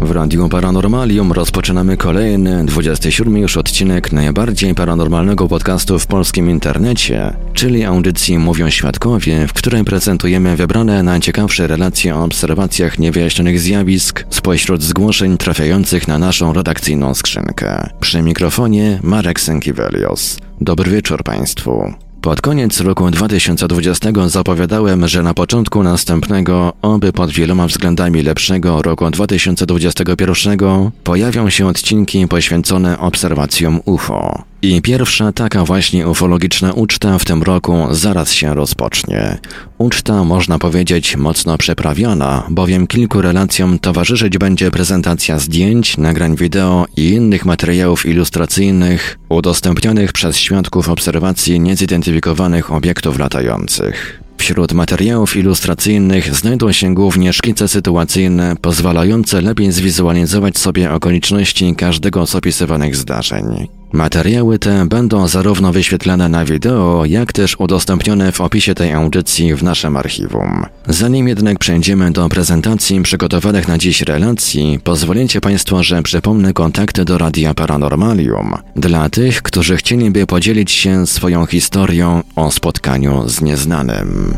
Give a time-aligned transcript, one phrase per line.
[0.00, 7.84] W Radiu Paranormalium rozpoczynamy kolejny, 27 już odcinek najbardziej paranormalnego podcastu w polskim internecie, czyli
[7.84, 15.38] audycji Mówią Świadkowie, w której prezentujemy wybrane najciekawsze relacje o obserwacjach niewyjaśnionych zjawisk spośród zgłoszeń
[15.38, 17.88] trafiających na naszą redakcyjną skrzynkę.
[18.00, 20.38] Przy mikrofonie Marek Sękiewelios.
[20.60, 21.94] Dobry wieczór Państwu.
[22.22, 29.10] Pod koniec roku 2020 zapowiadałem, że na początku następnego, oby pod wieloma względami lepszego roku
[29.10, 30.58] 2021
[31.04, 34.49] pojawią się odcinki poświęcone obserwacjom UFO.
[34.62, 39.38] I pierwsza taka właśnie ufologiczna uczta w tym roku zaraz się rozpocznie.
[39.78, 47.08] Uczta, można powiedzieć, mocno przeprawiona, bowiem kilku relacjom towarzyszyć będzie prezentacja zdjęć, nagrań wideo i
[47.10, 54.20] innych materiałów ilustracyjnych udostępnionych przez świadków obserwacji niezidentyfikowanych obiektów latających.
[54.38, 62.34] Wśród materiałów ilustracyjnych znajdą się głównie szkice sytuacyjne pozwalające lepiej zwizualizować sobie okoliczności każdego z
[62.34, 63.79] opisywanych zdarzeń.
[63.92, 69.62] Materiały te będą zarówno wyświetlane na wideo, jak też udostępnione w opisie tej audycji w
[69.62, 70.66] naszym archiwum.
[70.86, 77.18] Zanim jednak przejdziemy do prezentacji przygotowanych na dziś relacji, pozwolicie Państwo, że przypomnę kontakty do
[77.18, 84.34] Radia Paranormalium dla tych, którzy chcieliby podzielić się swoją historią o spotkaniu z nieznanym.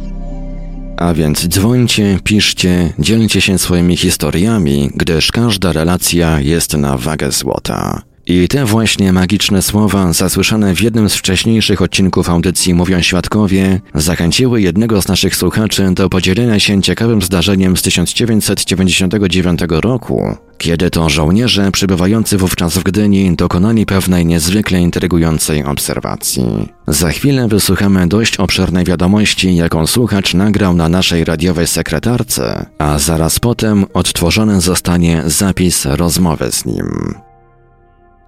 [1.01, 8.01] A więc dzwońcie, piszcie, dzielcie się swoimi historiami, gdyż każda relacja jest na wagę złota.
[8.25, 14.61] I te właśnie magiczne słowa, zasłyszane w jednym z wcześniejszych odcinków audycji Mówią Świadkowie, zachęciły
[14.61, 21.71] jednego z naszych słuchaczy do podzielenia się ciekawym zdarzeniem z 1999 roku, kiedy to żołnierze
[21.71, 26.43] przybywający wówczas w Gdyni dokonali pewnej niezwykle intrygującej obserwacji.
[26.87, 33.39] Za chwilę wysłuchamy dość obszernej wiadomości, jaką słuchacz nagrał na naszej radiowej sekretarce, a zaraz
[33.39, 37.15] potem odtworzony zostanie zapis rozmowy z nim.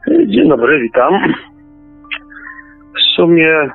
[0.07, 1.13] Dzień dobry, witam.
[2.95, 3.69] W sumie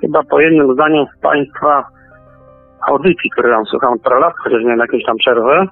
[0.00, 1.84] chyba po jednym zdaniu z Państwa
[2.88, 5.66] audycji, które tam słucham parę chociaż miałem jakieś tam przerwę,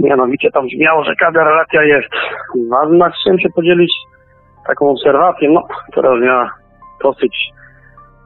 [0.00, 2.10] mianowicie tam brzmiało, że każda relacja jest
[2.70, 3.10] ważna.
[3.10, 3.92] Chciałem się podzielić
[4.66, 5.62] taką obserwacją, no,
[5.92, 6.54] która miała
[7.02, 7.50] dosyć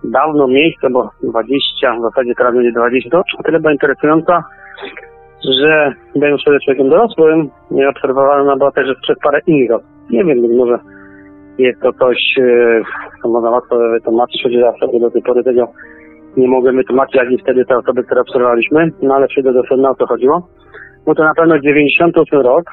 [0.04, 4.44] dawno miejsce, bo 20, w zasadzie teraz będzie 20, to tyle była interesująca,
[5.44, 9.87] że będąc wtedy człowiekiem dorosłym, nie obserwowałem na była też przez parę innych osób.
[10.11, 10.79] Nie wiem, być może
[11.58, 12.82] jest to coś, e,
[13.23, 14.43] co można łatwo wytłumaczyć,
[14.81, 15.69] sobie do tej pory tego
[16.37, 19.90] nie mogłem wytłumaczyć, jak i wtedy te osoby, które obserwowaliśmy, no ale przyjdę do sedna,
[19.90, 20.49] o co chodziło.
[21.06, 22.64] Bo to na pewno 98 rok,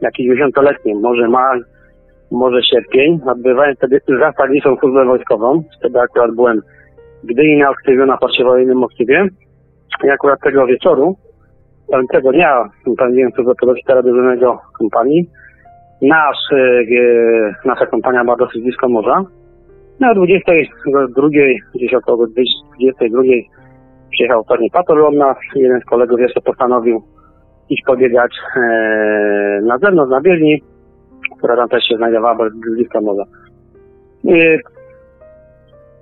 [0.00, 1.60] jakiś 90-letni, może maj,
[2.30, 5.62] może sierpień, odbywałem wtedy za zasadniczą służbę wojskową.
[5.78, 6.62] Wtedy akurat byłem
[7.22, 9.28] w Gdyni na aktywie, na parcie wojennym Moskwie.
[10.04, 11.16] I akurat tego wieczoru,
[12.12, 12.68] tego dnia,
[13.34, 15.30] służbę podofitera dyżurnego kompanii.
[16.02, 19.24] Nasz, e, e, nasza kompania była dosyć blisko morza.
[20.00, 21.28] No, 22,
[21.74, 23.22] gdzieś około 22
[24.10, 24.44] przyjechał
[25.06, 25.36] od nas.
[25.54, 27.02] Jeden z kolegów jeszcze postanowił
[27.70, 28.60] iść pobiegać e,
[29.62, 30.62] na zewnątrz, na bieżni,
[31.38, 33.24] która tam też się znajdowała blisko morza.
[34.24, 34.58] I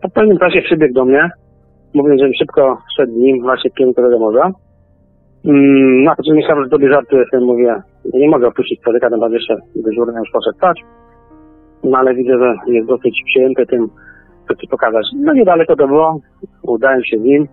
[0.02, 1.30] po pewnym czasie przybiegł do mnie,
[1.94, 4.50] mówiąc, żebym szybko szedł nim właśnie w kierunku tego morza.
[5.44, 7.82] Mm, na to, że myślałem, że żartuję, sobie mówię,
[8.14, 10.80] nie mogę opuścić człowieka, no bo jeszcze dyżurny już poszedł spać.
[11.84, 13.88] No ale widzę, że jest dosyć przyjęty tym,
[14.48, 15.06] co ci pokazać.
[15.16, 16.20] No niedaleko to było,
[16.62, 17.48] udałem się z nim,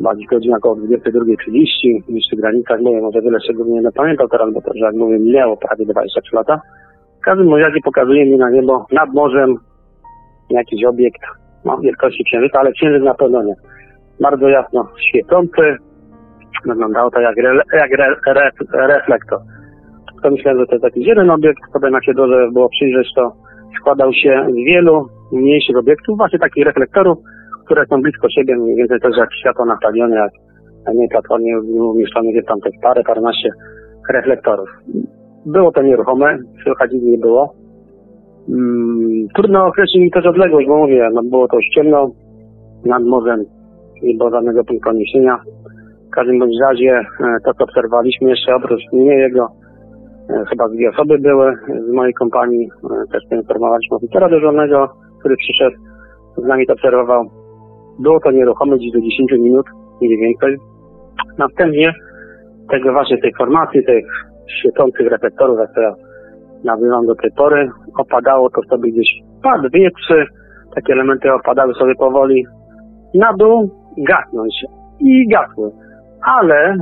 [0.00, 4.60] bardziej godzina około 22.30, niż w granicach, mówię, może wiele szczególnie nie pamiętam teraz, bo
[4.60, 6.60] to, że jak mówię, minęło prawie 23 lata.
[7.18, 9.56] W każdym razie pokazuje mi na niebo nad morzem
[10.50, 11.20] jakiś obiekt,
[11.64, 13.54] no, wielkości księżyca, ale księżyc na pewno nie.
[14.20, 15.76] Bardzo jasno świecący,
[16.64, 18.50] wyglądało to jak, re, jak re, re,
[18.86, 19.38] reflektor.
[20.22, 23.32] To myślałem, że to jest jakiś jeden obiekt, potem jak się dobrze było przyjrzeć, to
[23.80, 27.18] składał się z wielu mniejszych obiektów, właśnie takich reflektorów,
[27.64, 30.32] które są blisko siebie, mniej więcej też jak światło na stadionie, jak
[30.86, 33.50] na niej platformie umieszczone gdzieś tam też parę, paręnaście
[34.10, 34.68] reflektorów.
[35.46, 37.54] Było to nieruchome, słychać nie było.
[38.46, 42.10] Hmm, trudno określić też odległość, bo mówię, no było to już ciemno
[42.84, 43.44] nad morzem,
[44.02, 45.38] nie było żadnego punktu odniesienia.
[46.16, 47.04] Każdym bądź razie e,
[47.44, 49.48] to, co obserwowaliśmy jeszcze oprócz mnie, jego
[50.30, 51.56] e, chyba dwie osoby były
[51.88, 54.88] z mojej kompanii, e, też poinformowaliśmy oficera dyżurnego,
[55.20, 55.76] który przyszedł,
[56.36, 57.24] z nami to obserwował.
[57.98, 59.66] Było to nieruchome gdzieś do 10 minut,
[60.00, 60.56] mniej więcej.
[61.38, 61.94] Następnie
[62.70, 64.04] tego właśnie tej formacji, tych
[64.60, 65.94] świecących reflektorów, jak ja
[66.64, 69.08] nazywam do tej pory, opadało to sobie gdzieś
[69.42, 70.26] dwie, wietrzy,
[70.74, 72.46] takie elementy opadały sobie powoli
[73.14, 74.64] na dół, gasnąć
[75.00, 75.85] i gasły.
[76.26, 76.76] Ale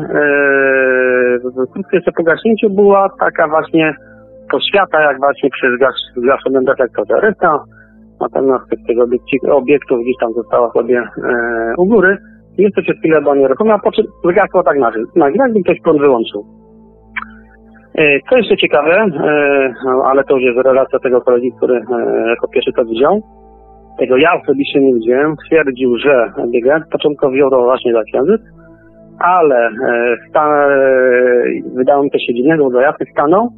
[1.54, 3.94] yy, krótko jeszcze po gaśnięciu była taka właśnie
[4.50, 5.66] poświata, jak właśnie przy
[6.16, 7.20] zgaszonym reflektorze.
[7.20, 7.64] Reszta
[8.20, 9.06] natomiast z tego
[9.56, 12.16] obiektów gdzieś tam została sobie e, u góry.
[12.58, 16.00] Jest to przez chwilę była nieruchoma, po czym wygasło tak na nagle, jakby ktoś prąd
[16.00, 16.44] wyłączył.
[17.94, 19.74] E, co jeszcze ciekawe, e,
[20.04, 23.22] ale to już jest relacja tego kolegi, który e, jako pierwszy to widział.
[23.98, 25.36] Tego ja osobiście nie widziałem.
[25.36, 28.42] Twierdził, że biegając początkowo wziął to właśnie za księżyc,
[29.18, 29.70] ale
[30.28, 30.68] sta,
[31.74, 33.48] wydało mi to się dziwnego, bo jasny stanął.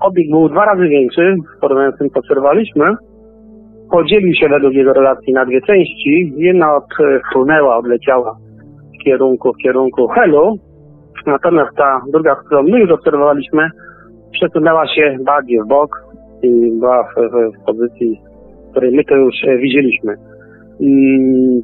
[0.00, 2.96] Obieg był dwa razy większy, w porównaniu z tym, co obserwowaliśmy
[3.90, 6.32] podzielił się według jego relacji na dwie części.
[6.36, 8.36] Jedna odfrunęła, odleciała
[9.00, 10.56] w kierunku, w kierunku Helu,
[11.26, 13.70] natomiast ta druga, którą my już obserwowaliśmy,
[14.32, 15.90] przesunęła się bardziej w bok
[16.42, 18.20] i była w, w, w pozycji,
[18.70, 20.14] której my to już e, widzieliśmy.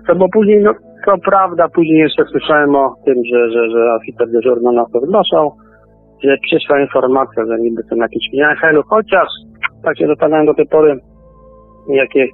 [0.06, 0.72] Co było później, no
[1.04, 5.52] co prawda, później jeszcze słyszałem o tym, że, że, że oficer dyżurny nas to wnoszał,
[6.24, 8.24] że przyszła informacja, że niby są jakieś
[8.60, 9.28] Helu, chociaż
[9.84, 10.98] tak się zastanawiam do tej pory,
[11.88, 12.26] jakie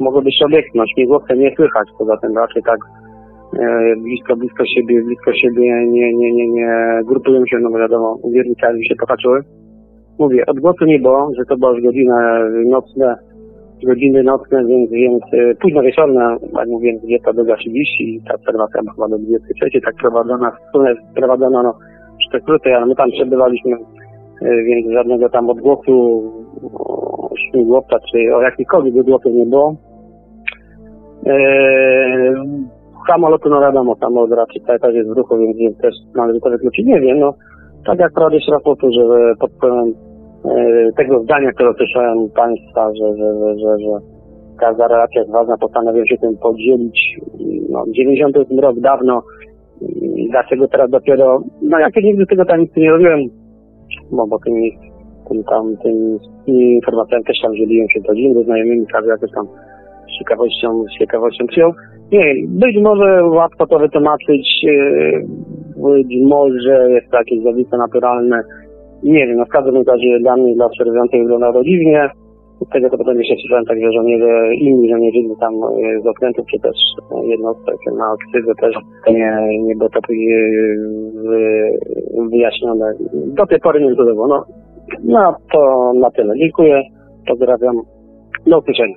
[0.00, 0.70] mogą być obiekty.
[0.74, 2.78] No śmigłowce nie słychać, poza tym raczej tak
[3.60, 8.88] e, blisko, blisko siebie, blisko siebie nie, nie, nie, nie grupują się, no wiadomo, uwiernikami
[8.88, 9.40] się popatrzyły.
[10.18, 12.14] Mówię, odgłosu nie było, że to były już godziny
[12.66, 13.16] nocne,
[13.86, 19.08] godziny nocne, więc, więc e, późno wieczorne, jak mówiłem, 22.30 i ta obserwacja była chyba
[19.08, 20.52] do 23, tak prowadzona,
[21.14, 21.74] prowadzona no,
[22.18, 23.76] przez krótko, ale my tam przebywaliśmy,
[24.42, 26.22] e, więc żadnego tam odgłosu
[27.50, 29.76] śmigłowca, czy o jakikolwiek odlotów nie było.
[31.26, 32.34] Eee,
[33.10, 36.50] samolotu, no wiadomo, samolot raczej cały czas jest w ruchu, więc, więc też należy to
[36.50, 36.86] wykluczyć.
[36.86, 37.34] Nie wiem, no
[37.86, 39.00] tak jak prawdę jeszcze raz powtórzę,
[39.40, 39.94] pod wpływem
[40.96, 44.20] tego zdania, które słyszałem Państwa, że, że, że, że, że
[44.58, 47.16] każda relacja jest ważna, postanowiłem się tym podzielić.
[47.70, 49.22] No, 98 rok dawno,
[50.30, 53.20] dlaczego teraz dopiero, no jak nigdy tego tam nic nie robiłem,
[54.12, 54.72] bo, bo tymi
[55.28, 59.46] tym tam, tym, informacjami też tam dzieliłem się rodziną, ze znajomymi, każdy jakoś tam
[60.06, 61.72] z ciekawością, z ciekawością przyjął.
[62.12, 65.20] Nie, być może łatwo to wytłumaczyć, e,
[65.82, 68.42] być może jest to jakieś zjawisko naturalne,
[69.02, 72.10] nie wiem, no w każdym razie dla mnie, dla obserwujących wygląda to dziwnie.
[72.66, 76.58] Z tego to potem jeszcze słyszałem także żołnierze, inni żołnierzycy tam e, z okrętów, czy
[76.60, 76.76] też
[77.12, 78.74] e, jednostek na oksydze też
[79.12, 80.00] nie, nie było to
[81.14, 81.78] wy-
[82.30, 82.92] wyjaśnione.
[83.12, 84.26] Do tej pory nie było.
[84.26, 84.44] No,
[85.04, 86.34] no to na tyle.
[86.38, 86.82] Dziękuję.
[87.28, 87.76] Pozdrawiam.
[88.46, 88.94] Do usłyszenia.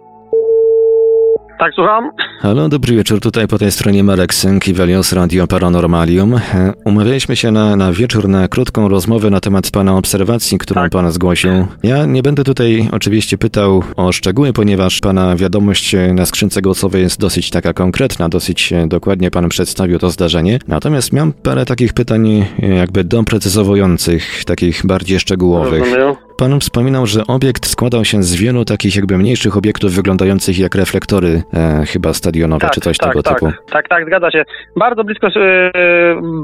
[1.60, 2.12] Tak, słucham?
[2.39, 3.19] Halo, dobry wieczór.
[3.19, 6.39] Tutaj po tej stronie Marek Synk i Velios Radio Paranormalium.
[6.86, 10.91] Umawialiśmy się na, na wieczór na krótką rozmowę na temat Pana obserwacji, którą Tak.
[10.91, 11.51] Pan zgłosił.
[11.83, 17.19] Ja nie będę tutaj oczywiście pytał o szczegóły, ponieważ Pana wiadomość na skrzynce głosowej jest
[17.19, 20.60] dosyć taka konkretna, dosyć e, dokładnie Pan przedstawił to zdarzenie.
[20.67, 25.79] Natomiast mam parę takich pytań e, jakby doprecyzowujących, takich bardziej szczegółowych.
[25.83, 26.15] Rozumiem.
[26.37, 31.41] Pan wspominał, że obiekt składał się z wielu takich jakby mniejszych obiektów wyglądających jak reflektory,
[31.53, 33.51] e, chyba stadionowe czy coś tak, tego tak, typu.
[33.71, 34.43] Tak, tak, zgadza się.
[34.75, 35.71] Bardzo blisko, e,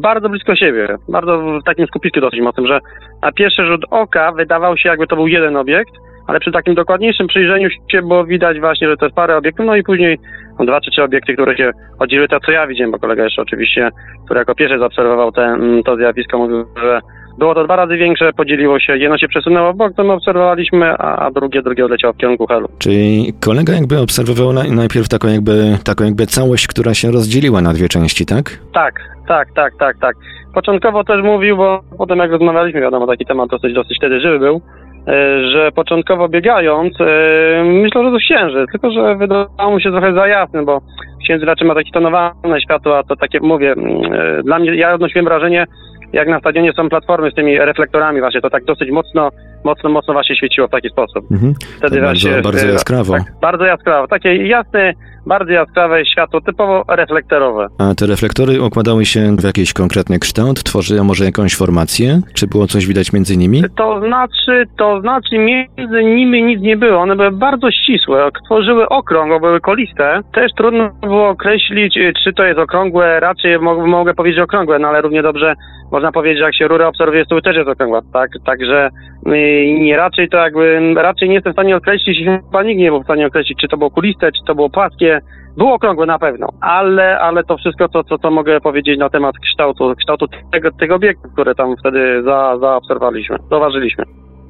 [0.01, 0.88] bardzo blisko siebie.
[1.10, 2.79] Bardzo w takim skupisku dosyć mocnym, że
[3.22, 5.93] na pierwszy rzut oka wydawał się jakby to był jeden obiekt,
[6.27, 9.75] ale przy takim dokładniejszym przyjrzeniu się było widać właśnie, że to jest parę obiektów, no
[9.75, 10.19] i później
[10.60, 13.89] dwa czy trzy obiekty, które się oddzieliły, to co ja widziałem, bo kolega jeszcze oczywiście,
[14.25, 17.01] który jako pierwszy zaobserwował te, mm, to zjawisko, mówił, że
[17.39, 20.98] było to dwa razy większe, podzieliło się, jedno się przesunęło w bok, to my obserwowaliśmy,
[20.98, 22.67] a, drugie, drugie odleciało w kierunku helu.
[22.79, 27.74] Czyli kolega jakby obserwował na, najpierw taką jakby, taką jakby całość, która się rozdzieliła na
[27.74, 28.60] dwie części, tak?
[28.74, 28.93] Tak,
[29.27, 30.15] tak, tak, tak, tak.
[30.53, 34.62] Początkowo też mówił, bo potem jak rozmawialiśmy, wiadomo, taki temat dosyć, dosyć wtedy żywy był,
[35.08, 35.12] e,
[35.53, 40.27] że początkowo biegając, e, myślał, że to księżyc, tylko że wydawało mu się trochę za
[40.27, 40.81] jasny, bo
[41.24, 44.93] księżyc raczej ma takie tonowane światło, a to takie, mówię, mm, e, dla mnie, ja
[44.93, 45.65] odnosiłem wrażenie,
[46.13, 49.30] jak na stadionie są platformy z tymi reflektorami właśnie, to tak dosyć mocno,
[49.63, 51.32] mocno, mocno właśnie świeciło w taki sposób.
[51.32, 51.54] Mhm.
[51.78, 53.13] Wtedy To bardzo, właśnie, bardzo e, jaskrawo.
[53.13, 54.08] Tak, bardzo jaskrawo.
[54.08, 54.94] Takie jasne,
[55.25, 57.68] bardzo jaskrawe światło, typowo reflektorowe.
[57.78, 62.22] A te reflektory układały się w jakiś konkretny kształt, tworzyły może jakąś formację?
[62.34, 63.63] Czy było coś widać między nimi?
[63.78, 66.98] To znaczy, to znaczy między nimi nic nie było.
[67.00, 70.22] One były bardzo ścisłe, tworzyły okrąg, bo były koliste.
[70.34, 74.88] Też trudno było określić, y, czy to jest okrągłe, raczej mo- mogę powiedzieć okrągłe, no
[74.88, 75.56] ale równie dobrze
[75.92, 78.30] można powiedzieć, że jak się rurę obserwuje, to też jest okrągła, tak?
[78.46, 78.89] Także
[79.28, 82.90] y, nie raczej to jakby, raczej nie jestem w stanie określić, i chyba nikt nie
[82.90, 85.22] był w stanie określić, czy to było kuliste, czy to było płaskie.
[85.58, 89.36] Było okrągłe na pewno, ale, ale to wszystko, co, co, co mogę powiedzieć na temat
[89.38, 94.04] kształtu, kształtu tego, tego obiektu, które tam wtedy za, zaobserwowaliśmy, zauważyliśmy.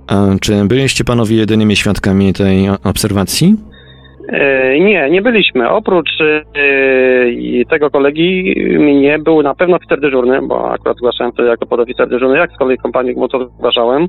[0.08, 3.56] A czy byliście panowie jedynymi świadkami tej obserwacji?
[4.30, 5.70] E, nie, nie byliśmy.
[5.70, 6.10] Oprócz
[7.30, 12.10] i tego kolegi mnie był na pewno oficer dyżurny, bo akurat zgłaszałem wtedy jako podoficer
[12.10, 14.08] dyżurny, jak z kolei kompanii to zgłaszałem.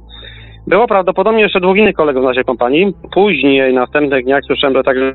[0.71, 2.93] Było prawdopodobnie jeszcze dwóch innych kolegów z naszej kompanii.
[3.15, 5.13] Później, następnych dniach słyszałem, że także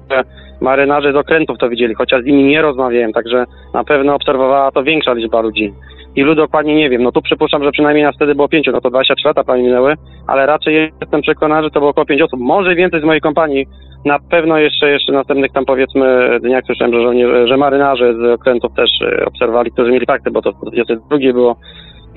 [0.61, 4.83] marynarze z okrętów to widzieli, chociaż z nimi nie rozmawiałem, także na pewno obserwowała to
[4.83, 5.73] większa liczba ludzi.
[6.15, 7.03] Ilu dokładnie nie wiem.
[7.03, 9.95] No tu przypuszczam, że przynajmniej nas wtedy było pięciu, no to 23 lata prawie minęły,
[10.27, 13.65] ale raczej jestem przekonany, że to było około pięć osób, może więcej z mojej kompanii.
[14.05, 18.89] Na pewno jeszcze, jeszcze następnych tam powiedzmy dniach słyszałem, że, że marynarze z okrętów też
[19.01, 21.55] e, obserwowali, którzy mieli fakty, bo to w 22 było,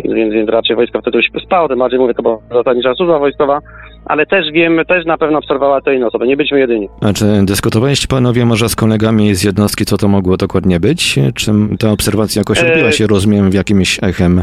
[0.04, 3.60] więc, więc raczej wojsko wtedy już spało, tym bardziej mówię, to była zasadnicza służba wojskowa,
[4.04, 6.88] ale też wiem, też na pewno obserwowała to inne osoby, nie byliśmy jedyni.
[7.00, 11.18] A czy dyskutowaliście panowie może z kolegami z jednostki, co to mogło dokładnie być?
[11.34, 14.42] Czy ta obserwacja jakoś E, odbiła się, rozumiem, w jakimś echem?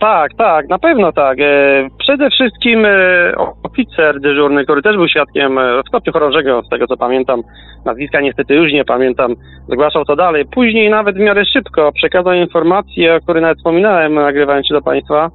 [0.00, 1.38] Tak, tak, na pewno tak.
[1.40, 2.90] E, przede wszystkim e,
[3.62, 7.42] oficer dyżurny, który też był świadkiem e, w stopniu chorążego, z tego co pamiętam,
[7.84, 9.34] nazwiska niestety już nie pamiętam,
[9.68, 10.44] zgłaszał to dalej.
[10.46, 15.30] Później nawet w miarę szybko przekazał informację, o której nawet wspominałem, nagrywając się do Państwa,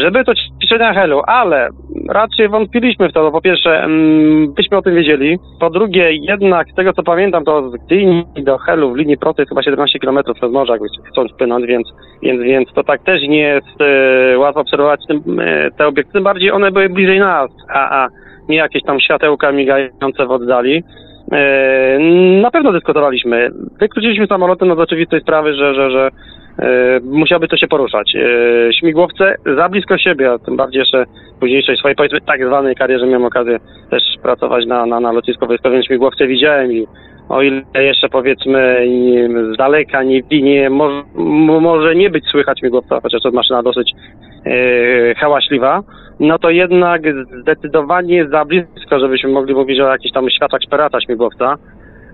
[0.00, 1.68] że były to ćwiczenia Helu, ale
[2.08, 6.68] raczej wątpiliśmy w to, bo po pierwsze mm, byśmy o tym wiedzieli, po drugie jednak
[6.68, 9.98] z tego co pamiętam, to z Gdyni do Helu w linii prostej jest chyba 17
[9.98, 11.88] km przez morze, jakby chcą spłynąć, więc,
[12.22, 16.24] więc, więc to tak też nie jest e, łatwo obserwować tym, e, te obiekty, tym
[16.24, 18.08] bardziej one były bliżej nas, a, a
[18.48, 20.82] nie jakieś tam światełka migające w oddali.
[21.32, 21.98] E,
[22.42, 23.50] na pewno dyskutowaliśmy.
[23.80, 26.10] Wykluczyliśmy samolotem no z oczywistej sprawy, że, że, że
[26.58, 28.16] e, musiałoby to się poruszać.
[28.16, 31.04] E, śmigłowce za blisko siebie, a tym bardziej jeszcze
[31.36, 33.58] w późniejszej swojej powiedzmy tak zwanej karierze miałem okazję
[33.90, 35.82] też pracować na, na, na lotnisku wojskowym.
[35.82, 36.86] Śmigłowce widziałem i
[37.28, 38.86] o ile jeszcze powiedzmy
[39.54, 41.02] z daleka nie, nie może,
[41.60, 43.92] może nie być słychać śmigłowca, chociaż to maszyna dosyć
[44.46, 45.82] e, hałaśliwa,
[46.20, 47.02] no to jednak
[47.42, 51.56] zdecydowanie za blisko, żebyśmy mogli mówić o jakichś tam światach szperata śmigłowca.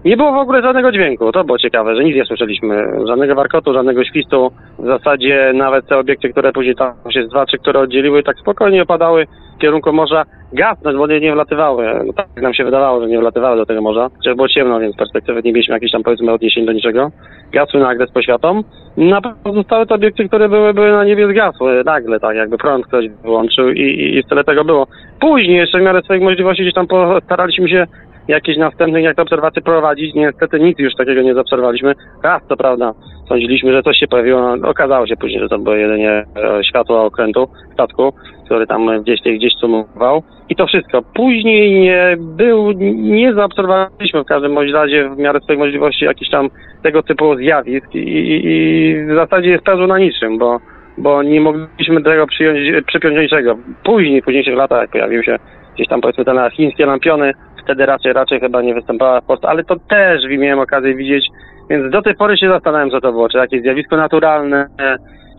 [0.05, 3.75] Nie było w ogóle żadnego dźwięku, to było ciekawe, że nic nie słyszeliśmy, żadnego warkotu,
[3.75, 4.53] żadnego świstu.
[4.79, 8.39] W zasadzie nawet te obiekty, które później tam się z dwa, trzy, które oddzieliły, tak
[8.39, 11.85] spokojnie opadały w kierunku morza gasnąć, bo one nie wlatywały.
[12.07, 14.95] No, tak nam się wydawało, że nie wlatywały do tego morza, że było ciemno, więc
[14.95, 17.11] z perspektywy nie mieliśmy jakichś tam powiedzmy odniesień do niczego.
[17.53, 18.63] Gasły nagle z poświatą.
[18.97, 23.09] Na pozostałe te obiekty, które były, były na niebie zgasły nagle, tak jakby prąd ktoś
[23.09, 24.87] wyłączył i, i, i tyle tego było.
[25.21, 27.87] Później jeszcze w miarę swoich możliwości gdzieś tam postaraliśmy się
[28.29, 30.15] jakieś następne jak te obserwacje prowadzić.
[30.15, 31.95] Niestety nic już takiego nie zaobserwowaliśmy.
[32.23, 32.93] Raz, to prawda,
[33.29, 34.57] sądziliśmy, że coś się pojawiło.
[34.57, 38.13] No, okazało się później, że to było jedynie e, światło okrętu statku,
[38.45, 40.23] który tam gdzieś, gdzieś sumował.
[40.49, 41.03] I to wszystko.
[41.15, 46.49] Później nie był, nie zaobserwowaliśmy w każdym bądź razie w miarę swojej możliwości jakichś tam
[46.83, 50.59] tego typu zjawisk i, i, i w zasadzie jest pełno na niczym, bo
[50.99, 53.57] bo nie mogliśmy tego przyjąć, przypiąć do niczego.
[53.85, 55.39] Później, w późniejszych latach pojawiły się
[55.75, 57.33] gdzieś tam powiedzmy te chińskie lampiony,
[57.65, 61.27] wtedy raczej, raczej chyba nie występowała w Polsce, ale to też miałem okazję widzieć,
[61.71, 64.67] więc do tej pory się zastanawiam, co to było, czy jakieś zjawisko naturalne,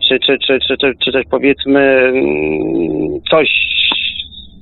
[0.08, 3.48] czy, czy, czy, czy, czy, czy też powiedzmy mm, coś,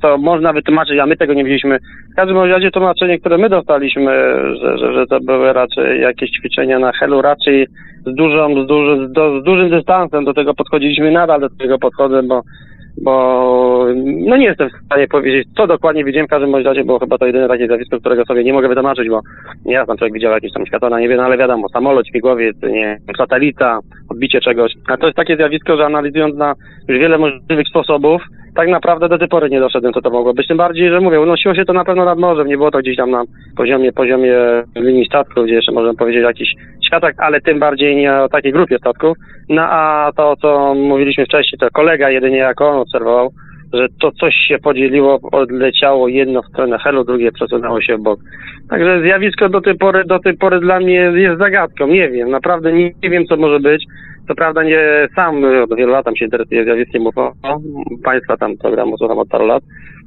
[0.02, 1.78] co można wytłumaczyć, a my tego nie widzieliśmy.
[2.12, 4.12] W każdym razie tłumaczenie, które my dostaliśmy,
[4.61, 7.66] że, że, że to były raczej jakieś ćwiczenia na helu, raczej
[8.07, 11.78] z, dużą, z, duży, z, do, z dużym dystansem do tego podchodziliśmy, nadal do tego
[11.78, 12.42] podchodzę, bo
[13.02, 17.18] bo no nie jestem w stanie powiedzieć, co dokładnie widziałem w każdym razie, bo chyba
[17.18, 19.20] to jedyne takie zjawisko, którego sobie nie mogę wytłumaczyć, bo
[19.64, 22.56] nie ja tam człowiek widział jakieś tam światła na niebie, no ale wiadomo, samolot, śmigłowiec,
[22.62, 24.72] nie, satelita, odbicie czegoś.
[24.88, 26.54] A to jest takie zjawisko, że analizując na
[26.88, 28.22] już wiele możliwych sposobów,
[28.54, 30.49] tak naprawdę do tej pory nie doszedłem, co to mogło być.
[30.49, 32.96] Tym bardziej, że mówię, unosiło się to na pewno nad morzem, nie było to gdzieś
[32.96, 33.25] tam na
[33.56, 34.34] poziomie, poziomie
[34.76, 36.54] linii statków, gdzie jeszcze możemy powiedzieć o jakichś
[36.92, 39.16] światach, ale tym bardziej nie o takiej grupie statków.
[39.49, 43.30] No a to, co mówiliśmy wcześniej, to kolega jedynie jako on obserwował,
[43.72, 48.20] że to coś się podzieliło, odleciało jedno w stronę helu, drugie przesunęło się w bok.
[48.70, 52.72] Także zjawisko do tej pory, do tej pory dla mnie jest zagadką, nie wiem, naprawdę
[52.72, 53.84] nie, nie wiem co może być.
[54.28, 57.32] Co prawda nie sam od wielu lat tam się interesuję zjawiskiem UFO,
[58.04, 59.62] państwa tam programu słucham od paru lat.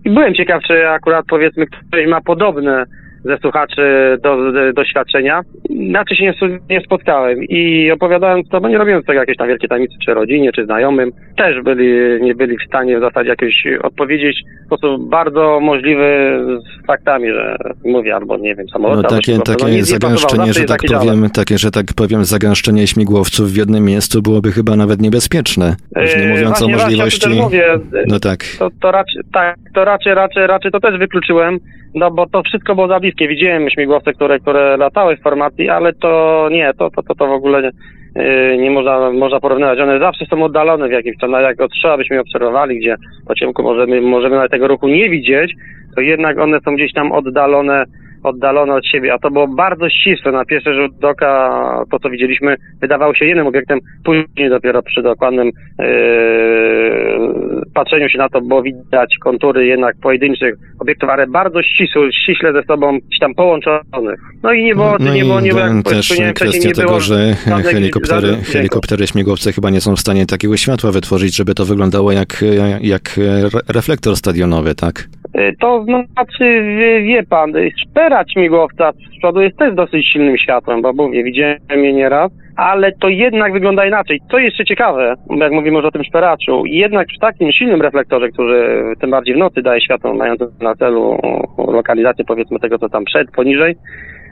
[0.06, 2.86] I byłem ciekaw, czy akurat powiedzmy ktoś ma podobne
[3.26, 5.42] ze słuchaczy do, do, doświadczenia.
[5.70, 9.48] Inaczej się nie, nie, spotkałem i opowiadając to, bo nie robiłem z tego jakieś tam
[9.48, 13.64] wielkie tajemnice, czy rodzinie, czy znajomym, też byli, nie byli w stanie w zasadzie jakoś
[13.84, 16.40] odpowiedzieć w sposób bardzo możliwy
[16.84, 19.04] z faktami, że mówię, albo nie wiem, samolot.
[19.04, 23.58] No takie, takie no, zagęszczenie, że tak powiem, takie, że tak powiem, zagęszczenie śmigłowców w
[23.58, 25.76] jednym miejscu byłoby chyba nawet niebezpieczne.
[25.96, 27.30] Już nie yy, mówiąc Właśnie, o możliwości.
[27.30, 27.66] Mówię,
[28.08, 28.40] no tak.
[28.60, 31.60] To, to raczej, tak, to raczej, raczej, raczej to też wykluczyłem
[31.96, 33.28] no bo to wszystko było za bliskie.
[33.28, 37.32] Widziałem śmigłowce, które, które latały w formacji, ale to nie, to, to, to, to w
[37.32, 37.72] ogóle nie,
[38.24, 39.80] yy, nie można, można porównywać.
[39.80, 41.34] One zawsze są oddalone w jakimś stanie.
[41.34, 42.96] Jak odstrzała byśmy obserwowali, gdzie
[43.28, 45.54] po ciemku możemy, możemy nawet tego ruchu nie widzieć,
[45.96, 47.86] to jednak one są gdzieś tam oddalone
[48.26, 50.32] oddalone od siebie, a to było bardzo ścisłe.
[50.32, 55.52] Na pierwszy rzut oka to, co widzieliśmy, wydawało się jednym obiektem, później dopiero przy dokładnym
[55.80, 55.86] yy,
[57.74, 62.64] patrzeniu się na to było widać kontury jednak pojedynczych obiektów, ale bardzo ścisłe, ściśle ze
[62.64, 64.20] sobą gdzieś tam połączonych.
[64.44, 67.34] No i nie było, no nie było, nie było, jak też kwestia tego, było że
[67.64, 72.44] helikoptery, helikoptery śmigłowce chyba nie są w stanie takiego światła wytworzyć, żeby to wyglądało jak,
[72.82, 73.20] jak
[73.68, 75.08] reflektor stadionowy, tak?
[75.40, 80.82] Y, to znaczy, wie, wie pan, szpera śmigłowca z przodu jest też dosyć silnym światłem,
[80.82, 84.20] bo mówię, widziałem je nieraz, ale to jednak wygląda inaczej.
[84.32, 88.84] Co jeszcze ciekawe, jak mówimy już o tym szperaczu, jednak przy takim silnym reflektorze, który
[89.02, 91.18] tym bardziej w nocy daje światło mające na celu
[91.58, 93.76] lokalizację powiedzmy tego, co tam przed, poniżej,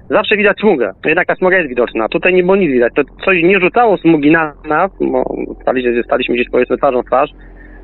[0.10, 0.92] zawsze widać smugę.
[1.06, 2.10] Jednak ta smuga jest widoczna.
[2.10, 2.94] Tutaj nie było nic widać.
[2.96, 5.24] To coś nie rzucało smugi na nas, bo
[5.62, 7.30] staliśmy, staliśmy gdzieś powiedzmy twarzą w twarz,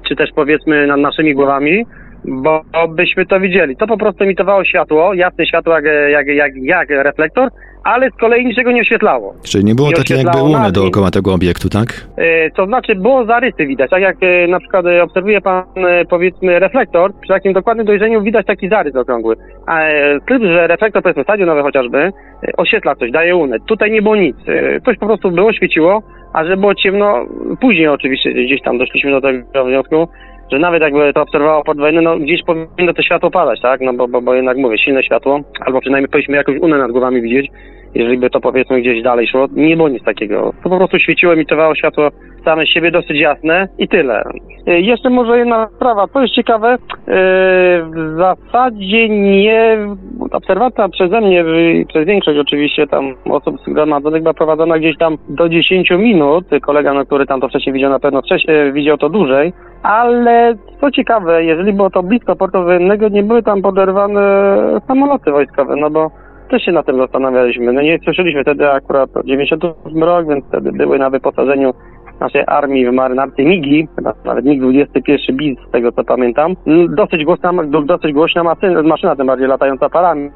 [0.08, 1.86] czy też powiedzmy nad naszymi głowami,
[2.26, 3.76] bo byśmy to widzieli.
[3.78, 7.50] To po prostu emitowało światło, jasne światło jak, jak, jak, jak reflektor,
[7.84, 9.34] ale z kolei niczego nie oświetlało.
[9.44, 12.08] Czyli nie było nie takiej jakby łuny dookoła tego obiektu, tak?
[12.18, 15.64] Yy, to znaczy było zarysy widać, tak jak yy, na przykład yy, obserwuje pan
[16.10, 19.36] powiedzmy reflektor, przy takim dokładnym dojrzeniu widać taki zarys okrągły.
[19.68, 19.82] A
[20.28, 22.12] tylko, że reflektor powiedzmy stadionowy chociażby
[22.58, 23.58] oświetla coś, daje łunę.
[23.68, 24.36] Tutaj nie było nic.
[24.86, 26.04] Coś po prostu było, świeciło,
[26.34, 27.26] a że było ciemno,
[27.62, 30.08] później oczywiście gdzieś tam doszliśmy do tego wniosku,
[30.52, 33.82] że nawet jakby to obserwowało podwojenne, no gdzieś powinno to światło padać, tak?
[33.82, 37.22] No bo, bo, bo jednak mówię, silne światło, albo przynajmniej powinniśmy jakąś unę nad głowami
[37.22, 37.52] widzieć,
[37.96, 39.48] jeżeli by to powiedzmy gdzieś dalej szło.
[39.52, 40.54] Nie było nic takiego.
[40.64, 42.10] To po prostu świeciło, emitowało światło
[42.46, 44.24] same siebie dosyć jasne i tyle.
[44.68, 46.78] E, jeszcze może jedna sprawa, to jest ciekawe, e,
[47.84, 49.78] w zasadzie nie,
[50.32, 51.46] obserwacja przeze mnie,
[51.88, 56.46] przez większość oczywiście tam osób zgromadzonych była prowadzona gdzieś tam do 10 minut.
[56.62, 59.54] Kolega, no, który tam to wcześniej widział, na pewno wcześniej, widział to dłużej,
[59.84, 64.22] ale co ciekawe, jeżeli było to blisko portu wojennego, nie były tam poderwane
[64.88, 66.12] samoloty wojskowe, no bo
[66.50, 67.74] też się na tym zastanawialiśmy.
[67.74, 71.74] No nie słyszeliśmy wtedy akurat o 98 rok, więc wtedy były na wyposażeniu
[72.20, 73.88] naszej armii w marynarce MIGI,
[74.26, 76.56] nawet MiG-21 BIS, z tego co pamiętam.
[76.90, 77.52] Dosyć głośna,
[77.86, 80.30] dosyć głośna maszyna, maszyna tym bardziej latająca parami.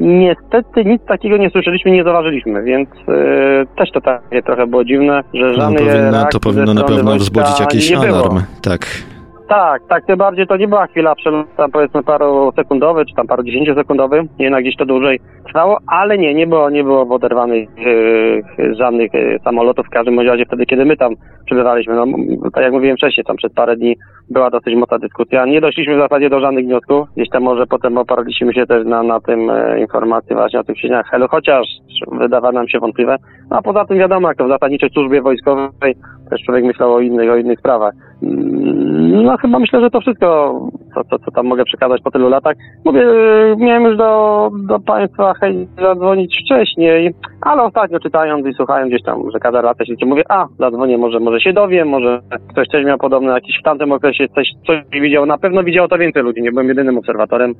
[0.00, 5.22] Niestety nic takiego nie słyszeliśmy, nie zauważyliśmy, więc yy, też to takie trochę było dziwne,
[5.34, 8.80] że żadnej no, powinno, To powinno na pewno wzbudzić jakiś alarm, tak.
[9.48, 13.26] Tak, tak, tym bardziej to nie była chwila przelotu, tam powiedzmy paru sekundowy, czy tam
[13.26, 18.74] paru dziesięciosekundowy, jednak gdzieś to dłużej trwało, ale nie, nie było, nie było oderwanych e,
[18.74, 22.06] żadnych e, samolotów, w każdym razie wtedy, kiedy my tam przybywaliśmy, no
[22.54, 23.96] tak jak mówiłem wcześniej, tam przez parę dni
[24.30, 27.98] była dosyć mocna dyskusja, nie doszliśmy w zasadzie do żadnych wniosków, gdzieś tam może potem
[27.98, 31.66] oparliśmy się też na, na tym e, informacji właśnie o tym sieciach Helu, chociaż
[32.12, 33.16] wydawa nam się wątpliwe,
[33.50, 35.94] no a poza tym wiadomo, jak to w zasadniczej służbie wojskowej
[36.30, 37.94] też człowiek myślał o innych, o innych sprawach.
[38.22, 40.60] Mm, No chyba myślę, że to wszystko,
[40.94, 42.56] co, co, co tam mogę przekazać po tylu latach.
[42.84, 48.90] Mówię, yy, miałem już do, do Państwa chęć zadzwonić wcześniej, ale ostatnio czytając i słuchając
[48.90, 52.68] gdzieś tam, że cada lata się mówię, a zadzwonię, może, może się dowiem, może ktoś
[52.68, 55.26] też miał podobne jakiś w tamtym okresie coś, coś widział.
[55.26, 57.54] Na pewno widziało to więcej ludzi, nie byłem jedynym obserwatorem.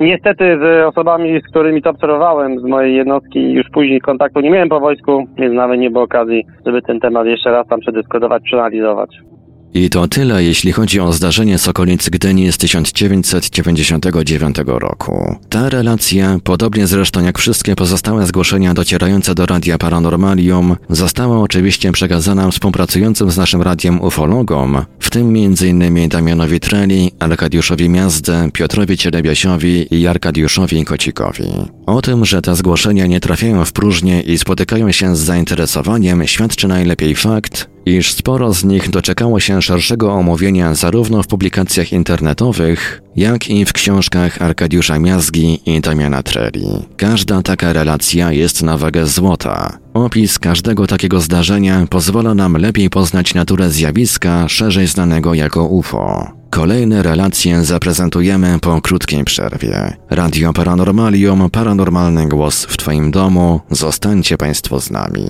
[0.00, 4.68] Niestety z osobami, z którymi to obserwowałem z mojej jednostki już później kontaktu nie miałem
[4.68, 9.29] po wojsku, więc nawet nie było okazji, żeby ten temat jeszcze raz tam przedyskutować, przeanalizować.
[9.74, 15.36] I to tyle, jeśli chodzi o zdarzenie z okolic Gdyni z 1999 roku.
[15.48, 22.50] Ta relacja, podobnie zresztą jak wszystkie pozostałe zgłoszenia docierające do Radia Paranormalium, została oczywiście przekazana
[22.50, 26.08] współpracującym z naszym radiem ufologom, w tym m.in.
[26.08, 31.44] Damianowi Treli, Arkadiuszowi Miazdę, Piotrowi Cielebiasiowi i Arkadiuszowi Kocikowi.
[31.86, 36.68] O tym, że te zgłoszenia nie trafiają w próżnię i spotykają się z zainteresowaniem, świadczy
[36.68, 43.50] najlepiej fakt, iż sporo z nich doczekało się szerszego omówienia zarówno w publikacjach internetowych, jak
[43.50, 46.66] i w książkach Arkadiusza Miazgi i Damiana Treli.
[46.96, 49.78] Każda taka relacja jest na wagę złota.
[49.94, 56.40] Opis każdego takiego zdarzenia pozwala nam lepiej poznać naturę zjawiska szerzej znanego jako UFO.
[56.50, 59.96] Kolejne relacje zaprezentujemy po krótkiej przerwie.
[60.10, 63.60] Radio Paranormalium, paranormalny głos w Twoim domu.
[63.70, 65.26] Zostańcie Państwo z nami.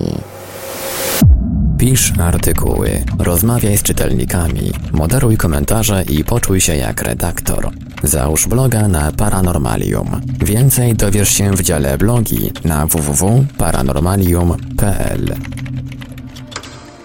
[1.77, 7.69] Pisz artykuły, rozmawiaj z czytelnikami, moderuj komentarze i poczuj się jak redaktor.
[8.03, 10.21] Załóż bloga na Paranormalium.
[10.39, 15.35] Więcej dowiesz się w dziale blogi na www.paranormalium.pl.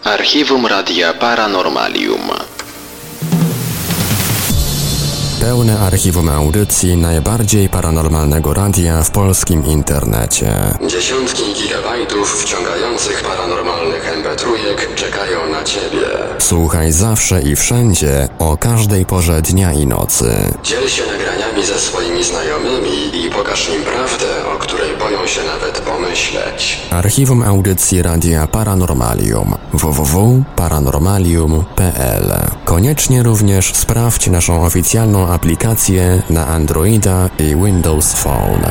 [0.05, 2.21] Archiwum Radia Paranormalium.
[5.41, 10.55] Pełne archiwum audycji najbardziej paranormalnego radia w polskim internecie.
[10.89, 13.23] Dziesiątki gigabajtów wciągających
[14.37, 16.07] MP3 czekają na Ciebie.
[16.39, 20.35] Słuchaj zawsze i wszędzie, o każdej porze dnia i nocy.
[20.63, 25.81] Dziel się nagraniami ze swoimi znajomymi i pokaż im prawdę, o której boją się nawet
[25.81, 26.81] pomyśleć.
[26.91, 38.13] Archiwum audycji Radia Paranormalium www.paranormalium.pl Koniecznie również sprawdź naszą oficjalną aplikację na Androida i Windows
[38.13, 38.71] Phone.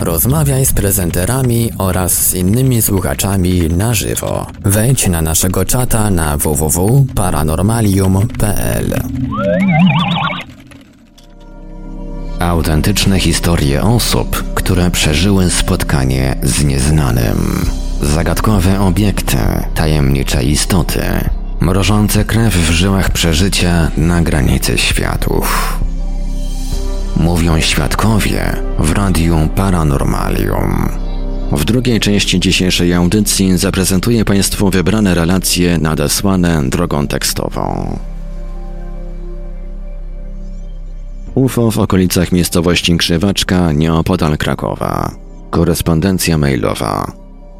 [0.00, 4.46] Rozmawiaj z prezenterami oraz z innymi słuchaczami na żywo.
[4.64, 9.00] Wejdź na naszego czata na www.paranormalium.pl
[12.38, 17.66] Autentyczne historie osób, które przeżyły spotkanie z nieznanym.
[18.02, 19.36] Zagadkowe obiekty,
[19.74, 21.02] tajemnicze istoty,
[21.60, 25.78] mrożące krew w żyłach przeżycia na granicy światów.
[27.16, 30.88] Mówią świadkowie w Radiu Paranormalium.
[31.52, 37.98] W drugiej części dzisiejszej audycji zaprezentuję Państwu wybrane relacje nadesłane drogą tekstową.
[41.34, 45.14] UFO w okolicach miejscowości Krzywaczka, nieopodal Krakowa.
[45.50, 47.12] Korespondencja mailowa.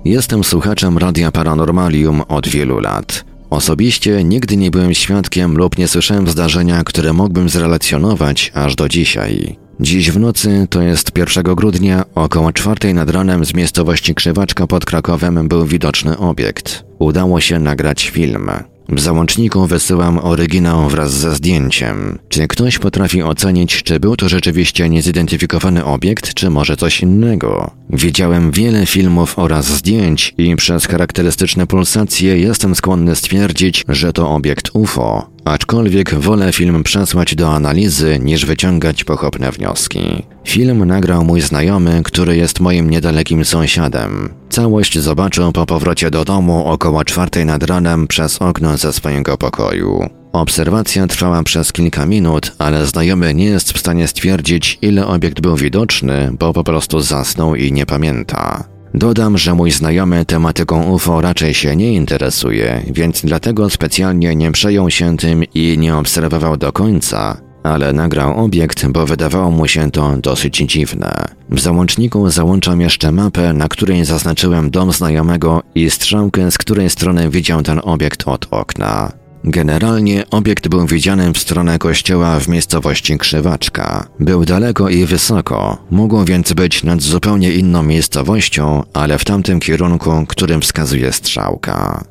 [0.04, 3.29] Jestem słuchaczem Radia Paranormalium od wielu lat.
[3.50, 9.56] Osobiście nigdy nie byłem świadkiem lub nie słyszałem zdarzenia, które mógłbym zrelacjonować aż do dzisiaj.
[9.80, 14.84] Dziś w nocy, to jest 1 grudnia, około czwartej nad ranem z miejscowości Krzywaczka pod
[14.84, 16.84] Krakowem był widoczny obiekt.
[16.98, 18.50] Udało się nagrać film.
[18.92, 22.18] W załączniku wysyłam oryginał wraz ze zdjęciem.
[22.28, 27.70] Czy ktoś potrafi ocenić, czy był to rzeczywiście niezidentyfikowany obiekt, czy może coś innego?
[27.90, 34.70] Widziałem wiele filmów oraz zdjęć i przez charakterystyczne pulsacje jestem skłonny stwierdzić, że to obiekt
[34.72, 35.29] UFO.
[35.44, 40.22] Aczkolwiek wolę film przesłać do analizy niż wyciągać pochopne wnioski.
[40.48, 44.34] Film nagrał mój znajomy, który jest moim niedalekim sąsiadem.
[44.50, 50.08] Całość zobaczył po powrocie do domu około czwartej nad ranem przez okno ze swojego pokoju.
[50.32, 55.56] Obserwacja trwała przez kilka minut, ale znajomy nie jest w stanie stwierdzić, ile obiekt był
[55.56, 58.64] widoczny, bo po prostu zasnął i nie pamięta.
[58.94, 64.90] Dodam, że mój znajomy tematyką UFO raczej się nie interesuje, więc dlatego specjalnie nie przejął
[64.90, 70.16] się tym i nie obserwował do końca, ale nagrał obiekt, bo wydawało mu się to
[70.16, 71.24] dosyć dziwne.
[71.50, 77.30] W załączniku załączam jeszcze mapę, na której zaznaczyłem dom znajomego i strzałkę, z której strony
[77.30, 79.19] widział ten obiekt od okna.
[79.44, 84.06] Generalnie obiekt był widziany w stronę kościoła w miejscowości Krzywaczka.
[84.20, 90.24] Był daleko i wysoko, mógł więc być nad zupełnie inną miejscowością, ale w tamtym kierunku,
[90.28, 92.04] którym wskazuje strzałka.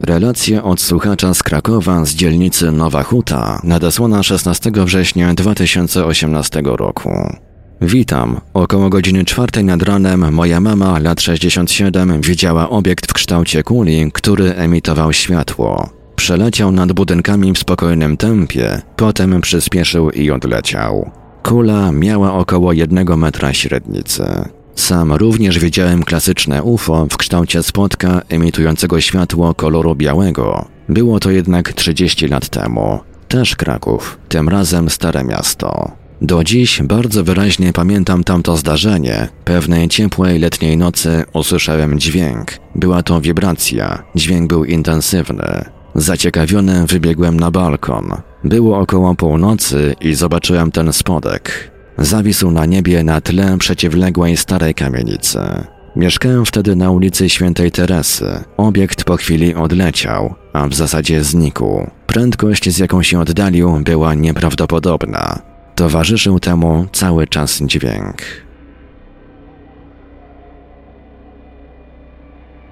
[0.00, 7.10] Relacje od słuchacza z Krakowa z dzielnicy Nowa Huta nadesłana 16 września 2018 roku.
[7.82, 8.40] Witam.
[8.54, 14.54] Około godziny czwartej nad ranem moja mama, lat 67, widziała obiekt w kształcie kuli, który
[14.54, 15.90] emitował światło.
[16.16, 21.10] Przeleciał nad budynkami w spokojnym tempie, potem przyspieszył i odleciał.
[21.42, 24.24] Kula miała około jednego metra średnicy.
[24.74, 30.64] Sam również widziałem klasyczne UFO w kształcie spotka emitującego światło koloru białego.
[30.88, 32.98] Było to jednak 30 lat temu.
[33.28, 35.99] Też Kraków, tym razem Stare Miasto.
[36.22, 39.28] Do dziś bardzo wyraźnie pamiętam tamto zdarzenie.
[39.44, 42.52] Pewnej ciepłej letniej nocy usłyszałem dźwięk.
[42.74, 44.02] Była to wibracja.
[44.14, 45.64] Dźwięk był intensywny.
[45.94, 48.10] Zaciekawiony wybiegłem na balkon.
[48.44, 51.70] Było około północy i zobaczyłem ten spodek.
[51.98, 55.40] Zawisł na niebie na tle przeciwległej starej kamienicy.
[55.96, 58.44] Mieszkałem wtedy na ulicy Świętej Teresy.
[58.56, 61.90] Obiekt po chwili odleciał, a w zasadzie znikł.
[62.06, 65.49] Prędkość, z jaką się oddalił, była nieprawdopodobna.
[65.80, 68.22] Towarzyszył temu cały czas dźwięk.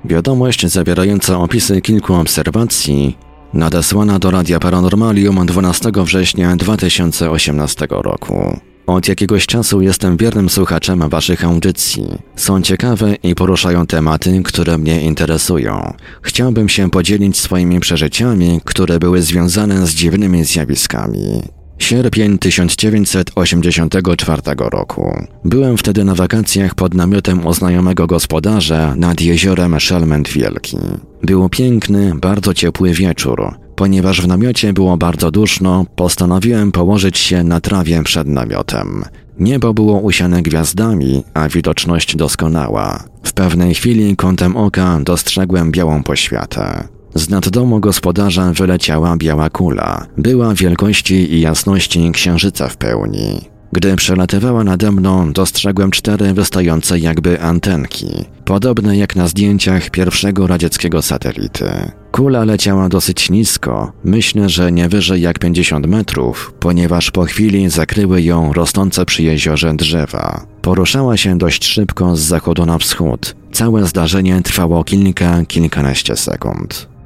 [0.05, 3.18] Wiadomość zawierająca opisy kilku obserwacji
[3.55, 8.59] nadesłana do Radia Paranormalium 12 września 2018 roku.
[8.87, 12.05] Od jakiegoś czasu jestem wiernym słuchaczem Waszych audycji.
[12.37, 15.94] Są ciekawe i poruszają tematy, które mnie interesują.
[16.23, 21.58] Chciałbym się podzielić swoimi przeżyciami, które były związane z dziwnymi zjawiskami.
[21.79, 25.27] Sierpień 1984 roku.
[25.45, 30.77] Byłem wtedy na wakacjach pod namiotem u znajomego gospodarza nad jeziorem Szelment Wielki.
[31.23, 33.55] Był piękny, bardzo ciepły wieczór.
[33.77, 39.05] Ponieważ w namiocie było bardzo duszno, postanowiłem położyć się na trawie przed namiotem.
[39.38, 43.05] Niebo było usiane gwiazdami, a widoczność doskonała.
[43.23, 46.88] W pewnej chwili kątem oka dostrzegłem białą poświatę.
[47.14, 50.07] Z nad domu gospodarza wyleciała biała kula.
[50.18, 53.40] Była wielkości i jasności księżyca w pełni.
[53.73, 61.03] Gdy przelatywała nade mną, dostrzegłem cztery wystające jakby antenki, podobne jak na zdjęciach pierwszego radzieckiego
[61.03, 61.71] satelity.
[62.12, 68.23] Kula leciała dosyć nisko, myślę, że nie wyżej jak 50 metrów, ponieważ po chwili zakryły
[68.23, 70.47] ją rosnące przy jeziorze drzewa.
[70.62, 73.37] Poruszała się dość szybko z zachodu na wschód.
[73.53, 76.98] Całe zdarzenie trwało kilka, kilkanaście sekund.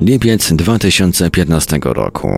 [0.00, 2.28] Lipiec 2015 roku.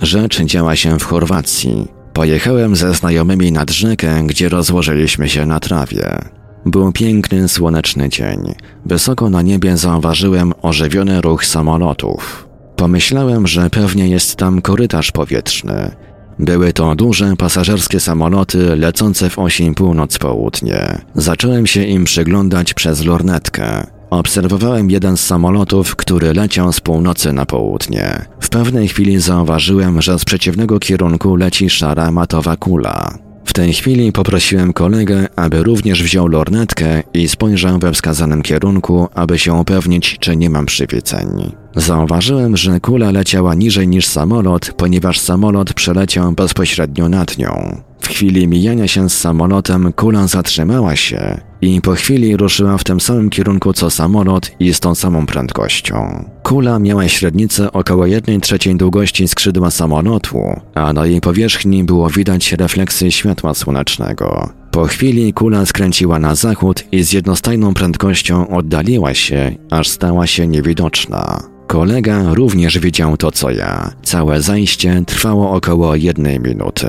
[0.00, 1.88] Rzecz działa się w Chorwacji.
[2.12, 6.18] Pojechałem ze znajomymi nad rzekę, gdzie rozłożyliśmy się na trawie.
[6.66, 8.54] Był piękny, słoneczny dzień.
[8.86, 12.48] Wysoko na niebie zauważyłem ożywiony ruch samolotów.
[12.76, 15.90] Pomyślałem, że pewnie jest tam korytarz powietrzny.
[16.38, 20.98] Były to duże pasażerskie samoloty lecące w osi północ-południe.
[21.14, 23.99] Zacząłem się im przyglądać przez lornetkę.
[24.10, 28.24] Obserwowałem jeden z samolotów, który leciał z północy na południe.
[28.40, 33.18] W pewnej chwili zauważyłem, że z przeciwnego kierunku leci szara matowa kula.
[33.44, 39.38] W tej chwili poprosiłem kolegę, aby również wziął lornetkę i spojrzał we wskazanym kierunku, aby
[39.38, 41.52] się upewnić, czy nie mam przywieceń.
[41.76, 47.80] Zauważyłem, że kula leciała niżej niż samolot, ponieważ samolot przeleciał bezpośrednio nad nią.
[48.00, 53.00] W chwili mijania się z samolotem kula zatrzymała się i po chwili ruszyła w tym
[53.00, 56.24] samym kierunku co samolot i z tą samą prędkością.
[56.42, 60.40] Kula miała średnicę około 1 trzeciej długości skrzydła samolotu,
[60.74, 64.48] a na jej powierzchni było widać refleksy światła słonecznego.
[64.70, 70.46] Po chwili kula skręciła na zachód i z jednostajną prędkością oddaliła się, aż stała się
[70.46, 71.42] niewidoczna.
[71.66, 73.90] Kolega również widział to co ja.
[74.02, 76.88] Całe zajście trwało około jednej minuty.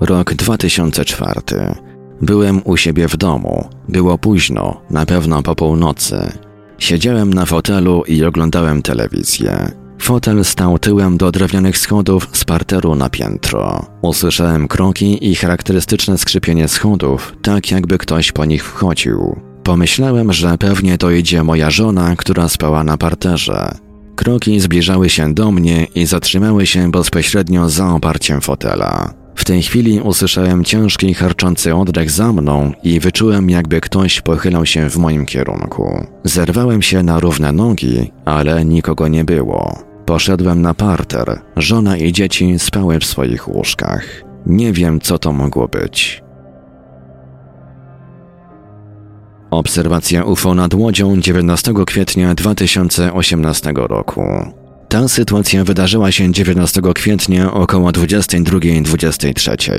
[0.00, 1.40] Rok 2004.
[2.22, 3.68] Byłem u siebie w domu.
[3.88, 6.32] Było późno, na pewno po północy.
[6.78, 9.72] Siedziałem na fotelu i oglądałem telewizję.
[9.98, 13.86] Fotel stał tyłem do drewnianych schodów z parteru na piętro.
[14.02, 19.40] Usłyszałem kroki i charakterystyczne skrzypienie schodów, tak jakby ktoś po nich wchodził.
[19.62, 23.74] Pomyślałem, że pewnie to idzie moja żona, która spała na parterze.
[24.16, 29.14] Kroki zbliżały się do mnie i zatrzymały się bezpośrednio za oparciem fotela.
[29.36, 34.90] W tej chwili usłyszałem ciężki, harczący oddech za mną i wyczułem, jakby ktoś pochylał się
[34.90, 36.06] w moim kierunku.
[36.24, 39.78] Zerwałem się na równe nogi, ale nikogo nie było.
[40.06, 41.40] Poszedłem na parter.
[41.56, 44.04] Żona i dzieci spały w swoich łóżkach.
[44.46, 46.22] Nie wiem, co to mogło być.
[49.50, 54.22] Obserwacja UFO nad Łodzią 19 kwietnia 2018 roku.
[54.96, 59.72] Ta sytuacja wydarzyła się 19 kwietnia około 22.23.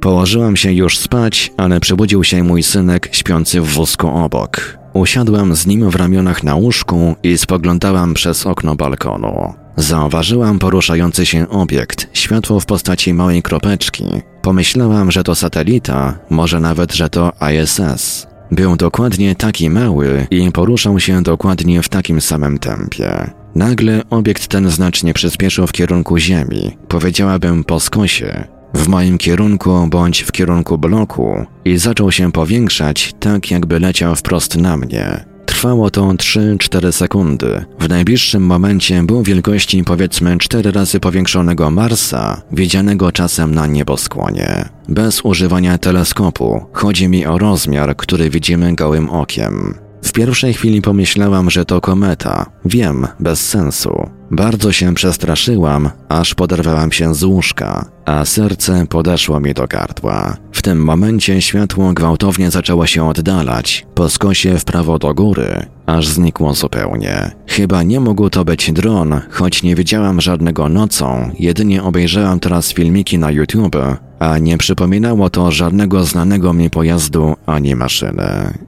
[0.00, 4.78] Położyłam się już spać, ale przebudził się mój synek śpiący w wózku obok.
[4.92, 9.54] Usiadłam z nim w ramionach na łóżku i spoglądałam przez okno balkonu.
[9.76, 14.04] Zauważyłam poruszający się obiekt, światło w postaci małej kropeczki.
[14.42, 18.26] Pomyślałam, że to satelita, może nawet, że to ISS.
[18.50, 23.30] Był dokładnie taki mały i poruszał się dokładnie w takim samym tempie.
[23.58, 28.44] Nagle obiekt ten znacznie przyspieszył w kierunku Ziemi, powiedziałabym po skosie,
[28.74, 34.56] w moim kierunku bądź w kierunku bloku i zaczął się powiększać tak jakby leciał wprost
[34.56, 35.24] na mnie.
[35.46, 37.64] Trwało to 3-4 sekundy.
[37.80, 44.68] W najbliższym momencie był wielkości powiedzmy 4 razy powiększonego Marsa, widzianego czasem na nieboskłonie.
[44.88, 49.87] Bez używania teleskopu, chodzi mi o rozmiar, który widzimy gołym okiem.
[50.08, 52.46] W pierwszej chwili pomyślałam, że to kometa.
[52.64, 54.10] Wiem, bez sensu.
[54.30, 60.36] Bardzo się przestraszyłam, aż poderwałam się z łóżka, a serce podeszło mi do gardła.
[60.52, 66.08] W tym momencie światło gwałtownie zaczęło się oddalać, po skosie w prawo do góry, aż
[66.08, 67.30] znikło zupełnie.
[67.46, 73.18] Chyba nie mógł to być dron, choć nie widziałam żadnego nocą, jedynie obejrzałam teraz filmiki
[73.18, 73.76] na YouTube,
[74.18, 78.67] a nie przypominało to żadnego znanego mi pojazdu ani maszyny.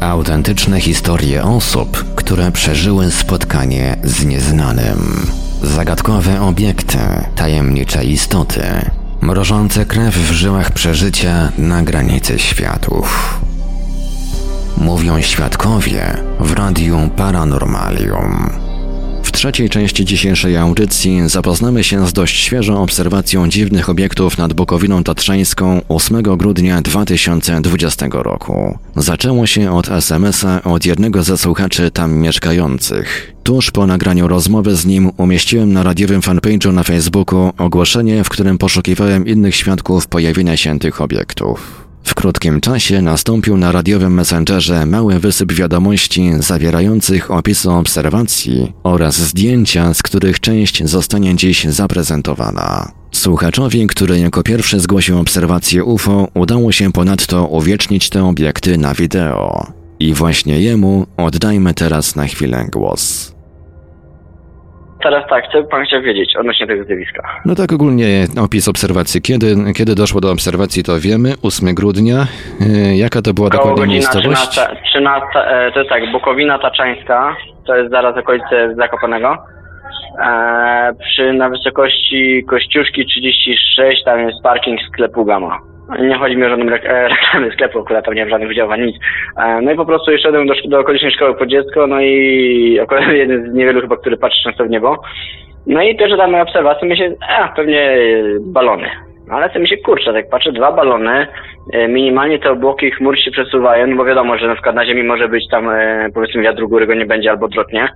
[0.00, 5.26] Autentyczne historie osób, które przeżyły spotkanie z nieznanym.
[5.62, 6.98] Zagadkowe obiekty,
[7.36, 8.62] tajemnicze istoty,
[9.20, 13.40] mrożące krew w żyłach przeżycia na granicy światów.
[14.76, 18.69] Mówią świadkowie w radiu Paranormalium.
[19.30, 25.04] W trzeciej części dzisiejszej audycji zapoznamy się z dość świeżą obserwacją dziwnych obiektów nad Bukowiną
[25.04, 28.78] Tatrzańską 8 grudnia 2020 roku.
[28.96, 33.32] Zaczęło się od SMS-a od jednego ze słuchaczy tam mieszkających.
[33.42, 38.58] Tuż po nagraniu rozmowy z nim umieściłem na radiowym fanpage'u na Facebooku ogłoszenie, w którym
[38.58, 41.79] poszukiwałem innych świadków pojawienia się tych obiektów.
[42.04, 49.94] W krótkim czasie nastąpił na radiowym messengerze mały wysyp wiadomości zawierających opisy obserwacji oraz zdjęcia,
[49.94, 52.92] z których część zostanie dziś zaprezentowana.
[53.12, 59.66] Słuchaczowi, który jako pierwszy zgłosił obserwację UFO, udało się ponadto uwiecznić te obiekty na wideo.
[60.00, 63.29] I właśnie jemu oddajmy teraz na chwilę głos.
[65.02, 67.22] Teraz tak, co by pan chciał wiedzieć odnośnie tego zjawiska?
[67.44, 69.22] No tak ogólnie opis obserwacji.
[69.22, 69.46] Kiedy,
[69.76, 71.32] kiedy doszło do obserwacji, to wiemy.
[71.42, 72.26] 8 grudnia.
[72.60, 74.48] E, Jaka to była Koło dokładnie miejscowość?
[74.48, 77.36] 13, 13 e, to jest tak, Bukowina Taczańska,
[77.66, 79.36] to jest zaraz okolice Zakopanego.
[80.18, 85.69] E, przy, na wysokości Kościuszki 36 tam jest parking sklepu Gama.
[85.98, 88.86] Nie chodzi mi o żadną e, reklamę sklepu, akurat tam nie mam żadnych udziałów ani
[88.86, 88.96] nic.
[89.36, 93.08] E, no i po prostu szedłem do, do okolicznej szkoły po dziecko, no i akurat
[93.22, 94.96] jeden z niewielu chyba, który patrzy często w niebo.
[95.66, 97.96] No i pierwsza tam moja obserwacja, myślę, a pewnie
[98.40, 98.90] balony.
[99.28, 101.26] No ale sobie myślę, kurczę, tak patrzę, dwa balony,
[101.72, 105.02] e, minimalnie te obłoki chmur się przesuwają, no bo wiadomo, że na przykład na ziemi
[105.02, 105.68] może być tam,
[106.14, 107.88] powiedzmy, wiatru góry go nie będzie albo odwrotnie.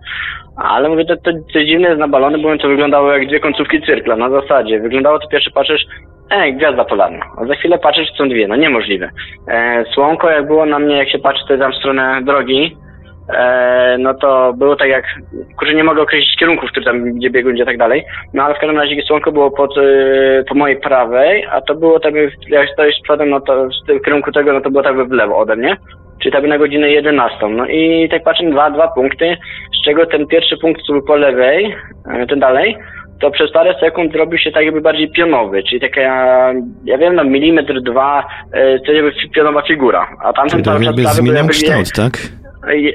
[0.56, 3.82] Ale mówię, to, to, to dziwne jest na balony, bo to wyglądało jak dwie końcówki
[3.82, 4.80] cyrkla, na zasadzie.
[4.80, 5.86] Wyglądało to pierwszy patrzysz,
[6.30, 7.26] ej, gwiazda polarna.
[7.36, 9.10] A za chwilę patrzysz, są dwie, no niemożliwe.
[9.48, 12.76] E, słonko jak było na mnie, jak się patrzy tutaj tam w stronę drogi,
[13.34, 15.04] e, no to było tak jak,
[15.58, 18.04] kurczę, nie mogę określić kierunków, który tam, gdzie biegł, gdzie tak dalej.
[18.34, 22.00] No ale w każdym razie słonko było pod, e, po mojej prawej, a to było
[22.00, 22.14] tak,
[22.48, 25.56] jak stoisz przodem, no to w kierunku tego, no to było tak w lewo ode
[25.56, 25.76] mnie.
[26.22, 27.48] Czyli tak na godzinę 11.
[27.48, 29.36] No i tak patrzę, dwa, dwa punkty,
[29.80, 31.76] z czego ten pierwszy punkt, który był po lewej,
[32.10, 32.76] e, ten dalej,
[33.20, 36.00] to przez parę sekund zrobił się tak jakby bardziej pionowy, czyli taka,
[36.84, 40.08] ja wiem, no milimetr, dwa, e, to jakby pionowa figura.
[40.24, 42.12] A tamten cały tak czas jakby zmieniał kształt, tak?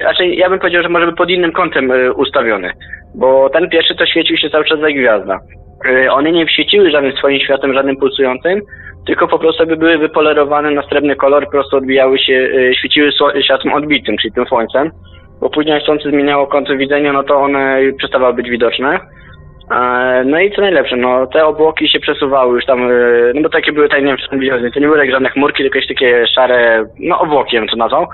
[0.01, 2.71] Znaczy, ja bym powiedział, że może by pod innym kątem y, ustawiony,
[3.15, 5.39] bo ten pierwszy to świecił się cały czas jak gwiazda.
[5.85, 8.61] Y, one nie świeciły żadnym swoim światem, żadnym pulsującym,
[9.05, 12.49] tylko po prostu by były wypolerowane na srebrny kolor, po prostu odbijały się,
[12.79, 13.11] świeciły
[13.45, 14.91] światłem odbitym, czyli tym słońcem,
[15.41, 18.99] bo później jak słońce zmieniało kąty widzenia, no to one przestawały być widoczne.
[19.71, 22.93] E, No i co najlepsze, no te obłoki się przesuwały już tam, e,
[23.35, 24.29] no bo takie były, tak nie wiem, czy
[24.73, 28.07] to nie były tak żadne chmurki, tylko jakieś takie szare, no obłoki, bym to nazwał.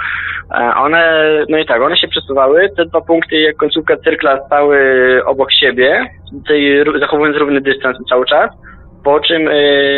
[0.55, 4.79] E, One, no i tak, one się przesuwały, te dwa punkty, jak końcówka cyrkla stały
[5.25, 6.05] obok siebie,
[6.47, 8.49] tej, zachowując równy dystans cały czas,
[9.03, 9.49] po czym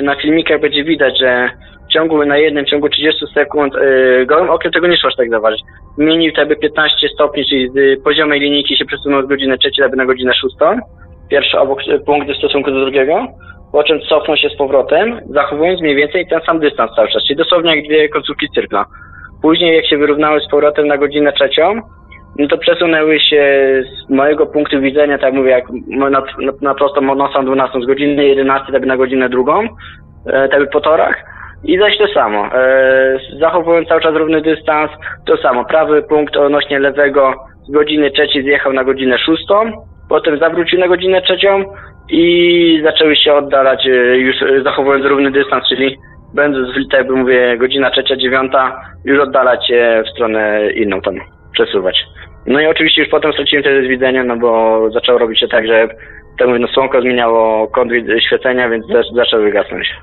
[0.03, 1.49] na filmikach będzie widać, że
[1.89, 5.30] w ciągu, na jednym w ciągu 30 sekund, e, gołym okiem tego nie szło tak
[5.30, 5.62] zauważyć.
[5.97, 10.05] Zmienił jakby 15 stopni, czyli z poziomej linijki się przesunął z godziny trzeciej jakby na
[10.05, 10.80] godzinę szóstą
[11.30, 13.28] pierwszy obok punkt w stosunku do drugiego,
[13.72, 17.38] po czym cofnął się z powrotem, zachowując mniej więcej ten sam dystans cały czas, czyli
[17.38, 18.86] dosłownie jak dwie końcówki cyrkla.
[19.42, 21.82] Później jak się wyrównały z powrotem na godzinę trzecią,
[22.40, 23.44] no to przesunęły się
[23.84, 26.22] z mojego punktu widzenia, tak mówię, jak na, na,
[26.62, 29.68] na prostą nosą 12 z godziny 11 tak na godzinę drugą,
[30.26, 31.24] e, tak po torach.
[31.64, 34.92] I zaś to samo, e, zachowując cały czas równy dystans,
[35.26, 37.34] to samo, prawy punkt odnośnie lewego
[37.68, 39.72] z godziny trzeciej zjechał na godzinę szóstą,
[40.10, 41.64] potem zawrócił na godzinę trzecią
[42.10, 45.97] i zaczęły się oddalać e, już e, zachowując równy dystans, czyli
[46.36, 51.16] będąc, w- tak jakby mówię, godzina trzecia, dziewiąta, już oddalać się w stronę inną tam,
[51.53, 52.03] przesuwać.
[52.45, 55.68] No i oczywiście już potem straciłem wtedy z widzenia, no bo zaczęło robić się tak,
[55.68, 55.88] że
[56.47, 57.91] mówię, no słonko zmieniało kąt
[58.28, 59.95] świecenia, więc zac- zaczęły gasnąć.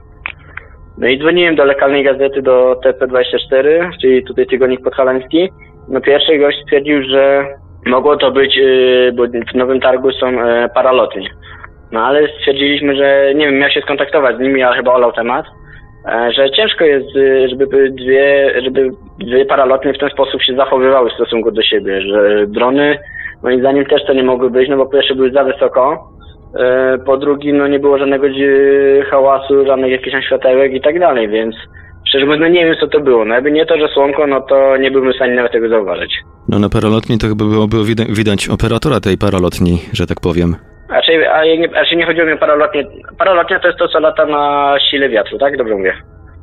[0.98, 5.48] No i dzwoniłem do lokalnej gazety, do TP24, czyli tutaj tygodnik podhalański.
[5.88, 7.46] No pierwszy gość stwierdził, że
[7.86, 11.30] mogło to być, yy, bo w Nowym Targu są yy, paralotnie.
[11.94, 15.46] No ale stwierdziliśmy, że nie wiem, miał się skontaktować z nimi, ale chyba olał temat,
[16.08, 21.10] e, że ciężko jest, y, żeby dwie, żeby dwie paralotnie w ten sposób się zachowywały
[21.10, 22.98] w stosunku do siebie, że drony
[23.42, 26.08] moim zdaniem też to nie mogły być, no bo po pierwsze były za wysoko,
[26.60, 31.28] e, po drugie no nie było żadnego dzi- hałasu, żadnych jakichś światełek i tak dalej,
[31.28, 31.56] więc
[32.08, 34.40] szczerze mówiąc no nie wiem co to było, no jakby nie to, że słonko, no
[34.40, 36.12] to nie byłbym w stanie nawet tego zauważyć.
[36.48, 40.56] No na paralotni to chyba było, było widać, widać operatora tej paralotni, że tak powiem.
[40.88, 42.84] Raczej, a nie, raczej nie chodziło mi o paralotnię.
[43.18, 45.56] Paralotnia to jest to, co lata na sile wiatru, tak?
[45.56, 45.94] Dobrze mówię.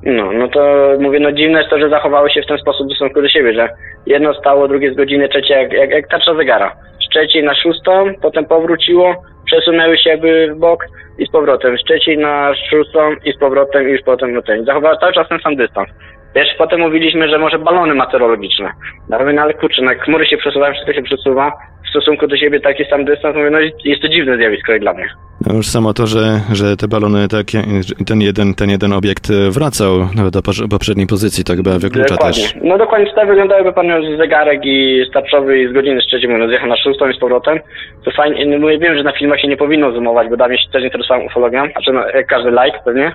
[0.03, 2.95] No, no to mówię, no dziwne jest to, że zachowały się w ten sposób w
[2.95, 3.69] stosunku do siebie, że
[4.05, 6.75] jedno stało, drugie z godziny, trzecie jak, jak, jak tarcza zegara.
[7.05, 10.85] Z trzeciej na szóstą, potem powróciło, przesunęły się jakby w bok
[11.21, 11.75] i z powrotem.
[11.77, 14.65] Trzeciej na szóstą i z powrotem i już potem no ten.
[14.65, 15.89] Zachowały cały czas ten sam dystans.
[16.35, 18.71] Wiesz, potem mówiliśmy, że może balony meteorologiczne.
[19.09, 21.51] No mówię, no ale kurczę, no jak chmury się przesuwają, wszystko się przesuwa,
[21.85, 24.93] w stosunku do siebie taki sam dystans, mówię, no jest to dziwne zjawisko jak dla
[24.93, 25.07] mnie.
[25.47, 27.61] No już samo to, że, że te balony, takie,
[28.07, 29.91] ten jeden, ten jeden obiekt e, wracał
[30.31, 32.43] do posz- poprzedniej pozycji, to chyba wyklucza dokładnie.
[32.43, 32.55] też.
[32.63, 36.69] No dokładnie, tak wyglądałyby pan zegarek i starczowy i z godziny z trzeciej, no zjechał
[36.69, 37.59] na szóstą i z powrotem.
[38.05, 40.71] To fajnie, no mówię, wiem, że na filmach się nie powinno zoomować, bo dawniej się
[40.71, 43.11] też interesowałem ufologią, znaczy no, jak każdy like pewnie.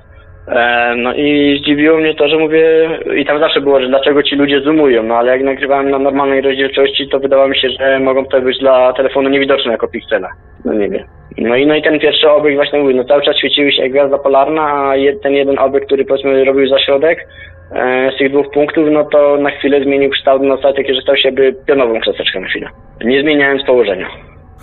[0.48, 4.36] E, no i zdziwiło mnie to, że mówię, i tam zawsze było, że dlaczego ci
[4.36, 8.24] ludzie zoomują, no ale jak nagrywałem na normalnej rozdzielczości, to wydawało mi się, że mogą
[8.24, 10.28] to być dla telefonu niewidoczne jako piksele.
[10.64, 11.04] No nie wiem.
[11.38, 14.18] No i, no i ten pierwszy obiekt właśnie mówię, no cały czas świeciły się gwiazda
[14.18, 17.28] polarna, a ten jeden obiekt, który powiedzmy robił za środek,
[17.72, 21.00] e, z tych dwóch punktów, no to na chwilę zmienił kształt na zasadzie taki, że
[21.00, 22.68] stał się jakby pionową kreseczką na chwilę.
[23.04, 24.08] Nie zmieniając położenia.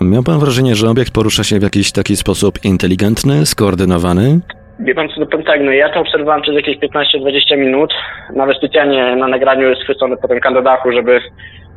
[0.01, 4.39] Miał pan wrażenie, że obiekt porusza się w jakiś taki sposób inteligentny, skoordynowany?
[4.79, 7.93] Wie pan co, no tak, no ja to obserwowałem przez jakieś 15-20 minut,
[8.35, 11.19] nawet specjalnie na nagraniu jest schwycony potem dachu, żeby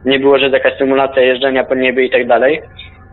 [0.05, 2.63] nie było, że jakaś symulacja jeżdżenia po niebie i tak dalej.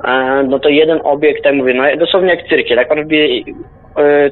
[0.04, 3.44] e, no to jeden obiekt, tak mówię, no dosłownie jak cyrkiel, jak on wbije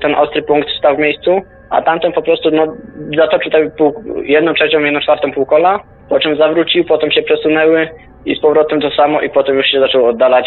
[0.02, 2.76] ten ostry punkt stał w miejscu, a tamten po prostu no,
[3.18, 5.80] zatoczył tak pół, jedną trzecią, jedną czwartą półkola,
[6.10, 7.89] po czym zawrócił, potem się przesunęły
[8.26, 10.45] i z powrotem to samo i potem już się zaczął oddalać,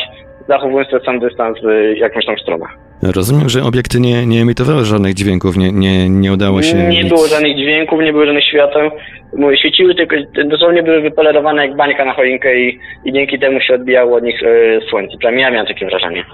[0.48, 2.66] zachowując ten sam dystans w jakąś tam stronę.
[3.12, 7.08] Rozumiem, że obiekty nie, nie emitowały żadnych dźwięków, nie, nie, nie udało się Nie nic...
[7.08, 8.90] było żadnych dźwięków, nie było żadnych świateł.
[9.36, 13.74] Mówię, świeciły tylko, dosłownie były wypolerowane jak bańka na choinkę i, i dzięki temu się
[13.74, 15.16] odbijało od nich e, słońce.
[15.18, 16.24] Przynajmniej ja miałem takie wrażenie.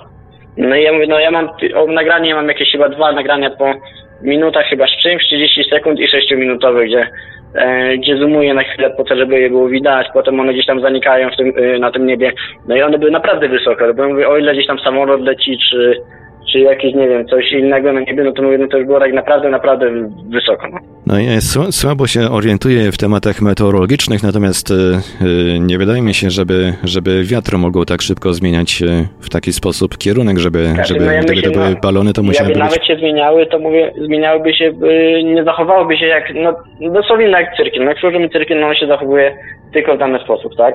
[0.57, 3.75] No i ja mówię, no ja mam, o nagranie mam jakieś chyba dwa nagrania po
[4.23, 7.07] minutach chyba z czymś, 30 sekund i 6 minutowe, gdzie,
[7.55, 10.81] e, gdzie zoomuję na chwilę po to, żeby je było widać, potem one gdzieś tam
[10.81, 12.33] zanikają w tym, e, na tym niebie.
[12.69, 16.03] No i one były naprawdę wysoko, bo mówię, o ile gdzieś tam samolot leci, czy,
[16.53, 19.01] czy jakieś, nie wiem, coś innego na niebie, no to mówię, no to już było
[19.01, 20.69] tak naprawdę, naprawdę wysoko.
[20.73, 20.79] No.
[21.07, 26.15] No ja sł- słabo się orientuję w tematach meteorologicznych, natomiast e, e, nie wydaje mi
[26.15, 28.83] się, żeby, żeby wiatr mogło tak szybko zmieniać
[29.21, 32.13] w taki sposób kierunek, żeby, Znaczy, żeby no ja gdyby myślę, to były no, balony,
[32.13, 32.71] to musiałyby Jakby być...
[32.71, 36.55] nawet się zmieniały, to mówię, zmieniałyby się, y, nie zachowałoby się jak, no
[36.93, 37.85] dosłownie jak cyrkiel.
[37.85, 39.37] No jak służymy cyrkiel, no on się zachowuje
[39.73, 40.75] tylko w dany sposób, tak?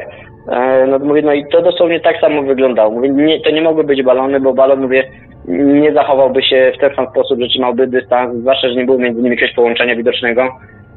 [0.52, 2.92] E, no mówię, no i to dosłownie tak samo wyglądało.
[2.92, 5.04] Mówię, nie, to nie mogły być balony, bo balon, mówię,
[5.48, 9.22] nie zachowałby się w ten sam sposób, że trzymałby dystans, zwłaszcza, że nie było między
[9.22, 10.50] nimi jakiegoś połączenia widocznego.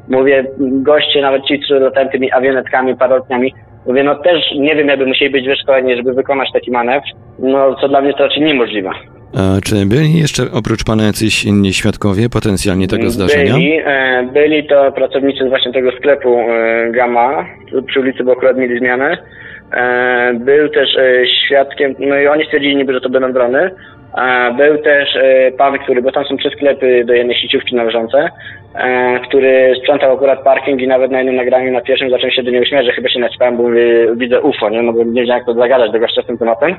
[0.09, 3.55] Mówię, goście, nawet ci, którzy latają tymi awionetkami, parotniami,
[3.87, 7.07] mówię, no też nie wiem, jakby musieli być wyszkoleni, żeby wykonać taki manewr,
[7.39, 8.91] no co dla mnie to raczej niemożliwe.
[9.35, 13.53] A czy byli jeszcze oprócz pana jacyś inni świadkowie potencjalnie tego zdarzenia?
[13.53, 17.47] Byli, e, byli to pracownicy właśnie tego sklepu e, Gamma
[17.87, 19.19] przy ulicy, bo akurat mieli zmianę.
[19.73, 20.89] E, był też
[21.47, 23.71] świadkiem, no i oni stwierdzili niby, że to będą drony.
[24.57, 28.31] Był też e, pan, który, bo tam są trzy sklepy do jednej sieciówki należące,
[28.75, 32.51] e, który sprzątał akurat parking i nawet na jednym nagraniu na pierwszym zaczął się do
[32.51, 34.83] niego śmiać, że chyba się naćpałem, bo mówię, widzę UFO, nie?
[34.83, 36.77] No bo nie wiedziałem jak to zagadać do gościa z tym tematem.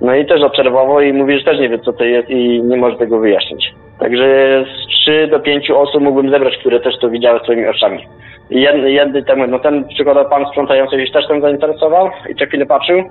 [0.00, 2.76] No i też obserwował i mówi, że też nie wie co to jest i nie
[2.76, 3.74] może tego wyjaśnić.
[3.98, 4.24] Także
[4.64, 8.06] z 3 do 5 osób mógłbym zebrać, które też to widziały swoimi oczami.
[8.50, 12.46] I Jedny, jedny temu, no ten przykładowo pan sprzątający się też tym zainteresował i co
[12.46, 13.02] chwilę patrzył,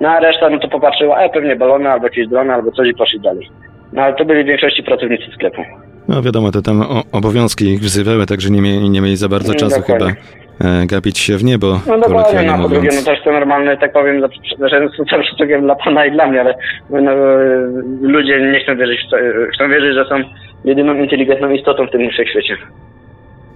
[0.00, 2.94] no a reszta no to popatrzyła, a pewnie balony albo jakieś drony albo coś i
[2.94, 3.48] poszli dalej.
[3.92, 5.62] No ale to byli w większości pracownicy sklepu.
[6.08, 9.82] No wiadomo, to tam obowiązki ich wzywały, także nie mieli, nie mieli za bardzo czasu
[9.82, 10.22] chyba dokładnie.
[10.82, 13.92] e, gapić się w niebo, No dokładnie, no po drugie, no też to normalne, tak
[13.92, 14.20] powiem,
[14.60, 16.54] że z szacunkiem dla pana i dla mnie, ale
[16.90, 17.12] no,
[18.00, 19.16] ludzie nie chcą wierzyć, w to,
[19.54, 20.16] chcą wierzyć, że są
[20.64, 22.56] jedyną inteligentną istotą w tym wszechświecie.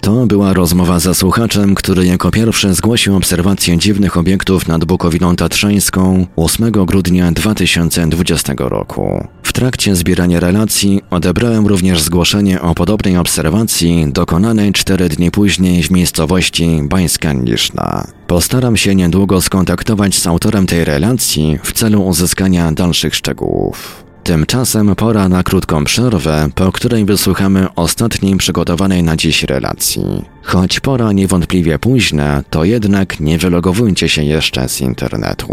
[0.04, 6.26] To była rozmowa ze słuchaczem, który jako pierwszy zgłosił obserwację dziwnych obiektów nad Bukowiną Tatrzańską
[6.36, 9.28] 8 grudnia 2020 roku.
[9.42, 15.90] W trakcie zbierania relacji odebrałem również zgłoszenie o podobnej obserwacji dokonanej 4 dni później w
[15.90, 18.06] miejscowości Bańska Niszna.
[18.26, 24.03] Postaram się niedługo skontaktować z autorem tej relacji w celu uzyskania dalszych szczegółów.
[24.24, 30.24] Tymczasem pora na krótką przerwę, po której wysłuchamy ostatniej przygotowanej na dziś relacji.
[30.42, 35.48] Choć pora niewątpliwie późna, to jednak nie wylogowujcie się jeszcze z internetu.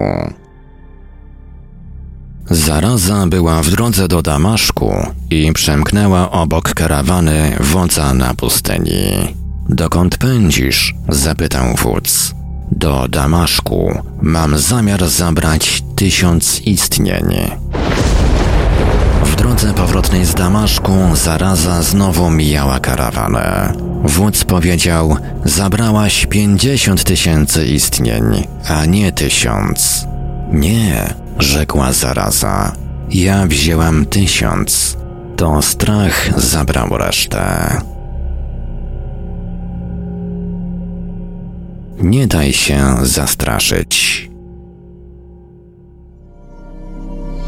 [2.50, 4.94] Zaraza była w drodze do Damaszku
[5.30, 9.36] i przemknęła obok karawany wodza na pustyni.
[9.70, 10.96] Dokąd pędzisz?
[11.10, 12.34] zapytał wódz.
[12.72, 14.02] Do Damaszku.
[14.22, 17.52] Mam zamiar zabrać tysiąc istnień.
[19.62, 23.74] Drodze powrotnej z Damaszku zaraza znowu mijała karawanę.
[24.04, 28.24] Wódz powiedział: Zabrałaś pięćdziesiąt tysięcy istnień,
[28.68, 30.08] a nie tysiąc.
[30.52, 32.76] Nie, rzekła zaraza.
[33.10, 34.98] Ja wzięłam tysiąc.
[35.38, 37.82] To strach zabrał resztę.
[42.00, 44.31] Nie daj się zastraszyć.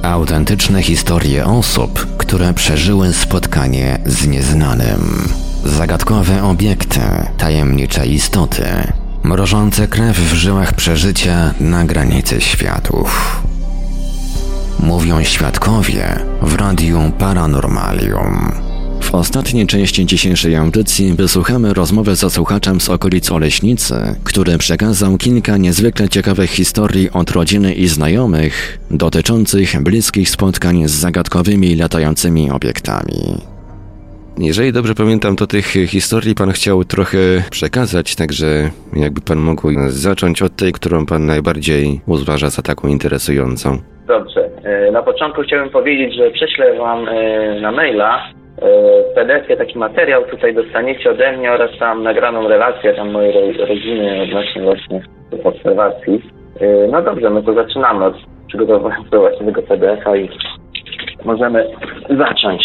[0.04, 5.30] Autentyczne historie osób, które przeżyły spotkanie z nieznanym.
[5.66, 7.00] Zagadkowe obiekty,
[7.38, 8.66] tajemnicze istoty,
[9.24, 13.42] mrożące krew w żyłach przeżycia na granicy światów.
[14.80, 18.73] Mówią świadkowie w radiu Paranormalium.
[19.04, 25.58] W ostatniej części dzisiejszej audycji wysłuchamy rozmowy ze słuchaczem z okolic Oleśnicy, który przekazał kilka
[25.58, 33.38] niezwykle ciekawych historii od rodziny i znajomych dotyczących bliskich spotkań z zagadkowymi latającymi obiektami.
[34.38, 37.18] Jeżeli dobrze pamiętam, to tych historii pan chciał trochę
[37.52, 43.78] przekazać, także jakby pan mógł zacząć od tej, którą pan najbardziej uważa za taką interesującą.
[44.08, 44.50] Dobrze.
[44.64, 48.24] E, Na początku chciałbym powiedzieć, że prześlę Wam e, na maila
[49.16, 54.22] PDF taki materiał tutaj dostaniecie ode mnie oraz tam nagraną relację tam mojej ro- rodziny
[54.24, 55.02] odnośnie właśnie
[55.44, 56.22] obserwacji.
[56.62, 58.16] E, No dobrze, no to zaczynamy od
[58.48, 60.30] przygotowując do właśnie tego PDF-a i
[61.26, 61.66] możemy
[62.18, 62.64] zacząć.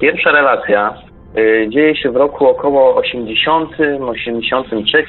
[0.00, 0.94] Pierwsza relacja
[1.38, 3.70] y, dzieje się w roku około 80,
[4.08, 5.04] 83.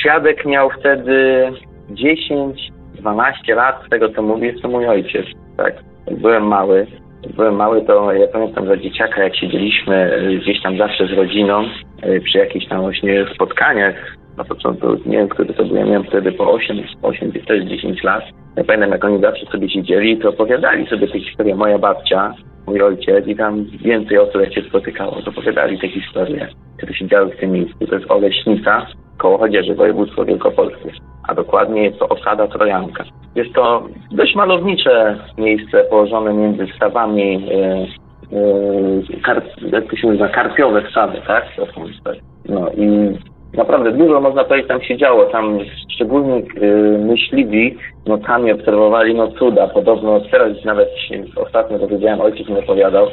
[0.00, 1.48] Świadek miał wtedy
[1.90, 5.26] 10, 12 lat, z tego co mówi, jest to mój ojciec.
[5.56, 5.74] Tak,
[6.10, 6.86] byłem mały.
[7.36, 11.64] Byłem mały, to ja pamiętam za dzieciaka, jak siedzieliśmy y, gdzieś tam zawsze z rodziną
[12.04, 14.16] y, przy jakichś tam właśnie spotkaniach.
[14.36, 18.02] Na początku, nie wiem, który to był, ja miałem wtedy po 8, 8 też 10
[18.02, 18.24] lat.
[18.56, 21.54] Ja pamiętam, jak oni zawsze sobie siedzieli, to opowiadali sobie te historie.
[21.54, 22.34] Moja babcia,
[22.66, 27.08] mój ojciec i tam więcej osób, jak się spotykało, to opowiadali te historie, które się
[27.08, 27.86] działy w tym miejscu.
[27.86, 28.86] To jest Oleśnica,
[29.18, 30.90] koło Chodzieży, województwo wielkopolskie,
[31.28, 33.04] a dokładnie jest to osada Trojanka.
[33.34, 37.46] Jest to dość malownicze miejsce położone między stawami,
[38.30, 39.42] yy, kar,
[39.72, 41.44] jak to się nazywa, karpiowe stawy, tak.
[42.48, 42.86] No i
[43.56, 45.24] naprawdę dużo można powiedzieć tam się działo.
[45.24, 45.58] Tam
[45.94, 49.68] szczególnie yy, myśliwi nocami obserwowali no cuda.
[49.68, 50.88] Podobno teraz nawet
[51.36, 53.06] ostatnio dowiedziałem, ojciec mi opowiadał,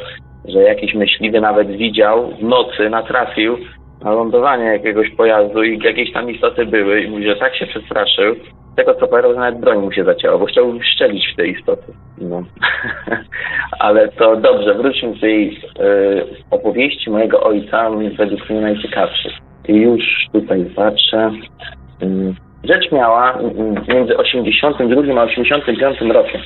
[0.45, 3.57] że jakiś myśliwy nawet widział w nocy, natrafił
[4.03, 8.35] na lądowanie jakiegoś pojazdu i jakieś tam istoty były i mówi, że tak się przestraszył,
[8.75, 11.93] tego co że nawet broń mu się zacięła, bo chciał strzelić w te istoty.
[12.17, 12.43] No.
[13.79, 15.57] Ale to dobrze, wróćmy do tej y,
[16.51, 19.33] opowieści mojego ojca, według mnie najciekawszych.
[19.67, 21.31] I już tutaj patrzę.
[22.03, 22.33] Y,
[22.63, 26.41] rzecz miała y, między 82 a 85 rokiem.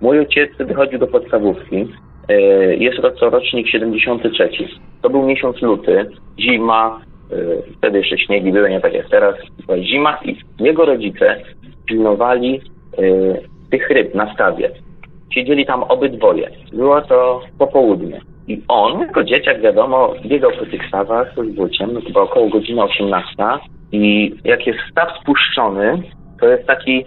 [0.00, 1.88] Mój ojciec wychodził do podstawówki.
[2.78, 4.48] Jest to rocznik 73.
[5.02, 6.10] To był miesiąc luty,
[6.40, 7.00] zima,
[7.78, 9.34] wtedy jeszcze śniegi były, nie tak jak teraz,
[9.66, 11.36] była zima i jego rodzice
[11.86, 12.60] pilnowali
[13.70, 14.70] tych ryb na stawie.
[15.34, 16.50] Siedzieli tam obydwoje.
[16.72, 18.20] Było to popołudnie.
[18.48, 22.82] I on, jako dzieciak, wiadomo, biegał po tych stawach, to było ciemno, chyba około godziny
[22.82, 23.34] 18.
[23.92, 26.02] I jak jest staw spuszczony,
[26.40, 27.04] to jest taki,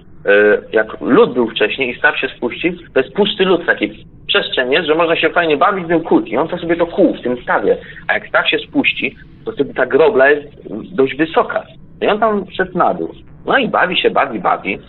[0.71, 4.87] jak lód był wcześniej i staw się spuści, to jest pusty lód, taki przestrzeń jest,
[4.87, 6.19] że można się fajnie bawić tym kół.
[6.19, 7.77] I on to sobie to kół w tym stawie.
[8.07, 9.15] A jak staw się spuści,
[9.45, 10.47] to wtedy ta grobla jest
[10.95, 11.63] dość wysoka.
[12.01, 13.11] I on tam szedł na dół.
[13.45, 14.79] No i bawi się, bawi, bawi.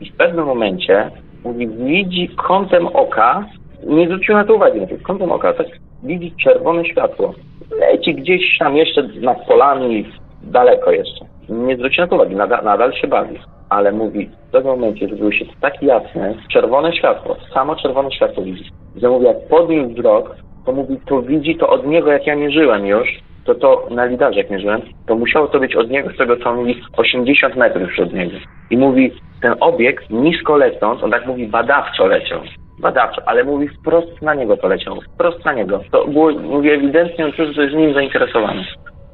[0.00, 1.10] I w pewnym momencie
[1.44, 3.44] mówi, widzi kątem oka,
[3.86, 5.66] nie zwrócił na to uwagi, no, kątem oka, tak
[6.02, 7.34] widzi czerwone światło.
[7.80, 10.06] Leci gdzieś tam jeszcze nad polami,
[10.42, 11.24] daleko jeszcze.
[11.48, 13.38] Nie zwróci na to uwagi, nadal, nadal się bawi.
[13.74, 18.64] Ale mówi, w pewnym momencie zrobiło się tak jasne, czerwone światło, samo czerwone światło widzi.
[18.96, 22.86] Że mówi, jak podniósł wzrok, to mówi, to widzi to od niego, jak ja mierzyłem
[22.86, 23.08] już,
[23.44, 26.54] to to na lidarze jak mierzyłem, to musiało to być od niego, z tego co
[26.54, 28.36] mówi, 80 metrów od niego.
[28.70, 29.12] I mówi,
[29.42, 32.40] ten obiekt nisko lecąc, on tak mówi, badawczo leciał.
[32.80, 35.00] Badawczo, ale mówi wprost na niego to leciał.
[35.14, 35.80] Wprost na niego.
[35.90, 38.64] To było, mówi, ewidentnie on czuł, że jest nim zainteresowany.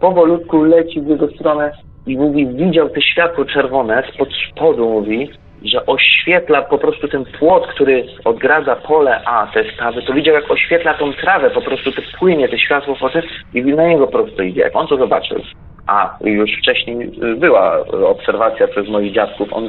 [0.00, 1.72] Powolutku leci w jego stronę
[2.07, 5.30] i mówi, widział te światło czerwone spod spodu, mówi,
[5.64, 10.51] że oświetla po prostu ten płot, który odgradza pole A, te stawy, to widział jak
[10.51, 13.22] oświetla tą trawę, po prostu to płynie, te światło potem
[13.55, 14.61] i na niego prosto idzie.
[14.61, 15.40] Jak on to zobaczył,
[15.86, 19.68] a już wcześniej była obserwacja przez moich dziadków, on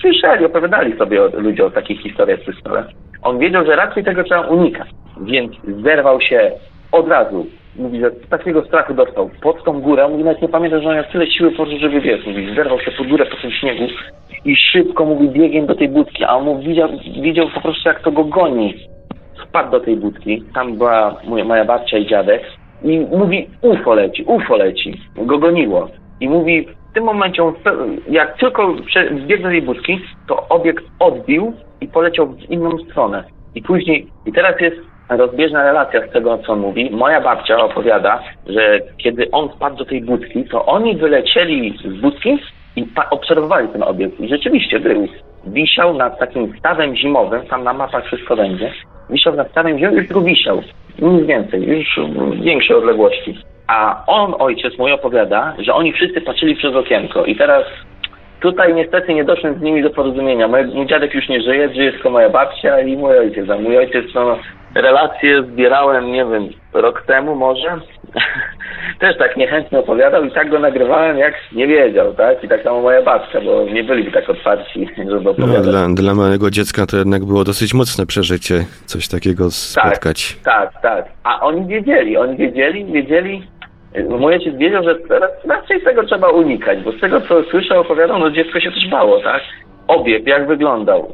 [0.00, 2.84] słyszeli, opowiadali sobie ludzie o takich historiach przy stole.
[3.22, 4.88] On wiedział, że raczej tego trzeba unikać,
[5.20, 5.52] więc
[5.82, 6.50] zerwał się
[6.92, 7.46] od razu.
[7.76, 10.08] Mówi, że takiego strachu dostał pod tą górę.
[10.08, 12.26] Mówi, nawet nie pamiętam, że on miał tyle siły po żeby biec.
[12.26, 13.84] Mówi, zerwał się pod górę po tym śniegu
[14.44, 16.88] i szybko, mówi, biegiem do tej budki, a on mówi, widział,
[17.22, 18.74] widział po prostu, jak to go goni.
[19.48, 22.42] Wpadł do tej budki, tam była moja, moja babcia i dziadek
[22.84, 25.00] i mówi, ufo leci, ufo leci.
[25.16, 25.88] Go goniło.
[26.20, 27.42] I mówi, w tym momencie,
[28.08, 28.74] jak tylko
[29.24, 33.24] zbiegł do tej budki, to obiekt odbił i poleciał w inną stronę.
[33.54, 36.90] I później, i teraz jest rozbieżna relacja z tego, co mówi.
[36.90, 42.38] Moja babcia opowiada, że kiedy on wpadł do tej budki, to oni wylecieli z budki
[42.76, 44.20] i obserwowali ten obiekt.
[44.20, 45.08] I rzeczywiście był.
[45.46, 48.72] Wisiał nad takim stawem zimowym, tam na mapach wszystko będzie.
[49.10, 50.62] Wisiał nad stawem zimowym, już tu wisiał.
[50.98, 52.00] Nic więcej, już
[52.42, 53.38] większe odległości.
[53.66, 57.24] A on, ojciec mój, opowiada, że oni wszyscy patrzyli przez okienko.
[57.24, 57.64] I teraz
[58.42, 60.48] tutaj niestety nie doszłem z nimi do porozumienia.
[60.48, 63.50] Mój, mój dziadek już nie żyje, żyje tylko moja babcia i mój ojciec.
[63.50, 64.38] A mój ojciec, no,
[64.74, 67.80] relacje zbierałem, nie wiem, rok temu może.
[69.00, 72.44] Też tak niechętnie opowiadał i tak go nagrywałem, jak nie wiedział, tak?
[72.44, 75.66] I tak samo moja babcia, bo nie byli tak otwarci, żeby opowiadać.
[75.66, 80.36] No, dla, dla małego dziecka to jednak było dosyć mocne przeżycie, coś takiego spotkać.
[80.44, 81.04] Tak, tak, tak.
[81.24, 83.42] A oni wiedzieli, oni wiedzieli, wiedzieli,
[84.08, 84.94] Mój ojciec wiedział, że
[85.44, 89.20] raczej tego trzeba unikać, bo z tego, co słyszę, opowiadał, no dziecko się też bało,
[89.20, 89.42] tak?
[89.88, 91.12] Obiekt, jak wyglądał?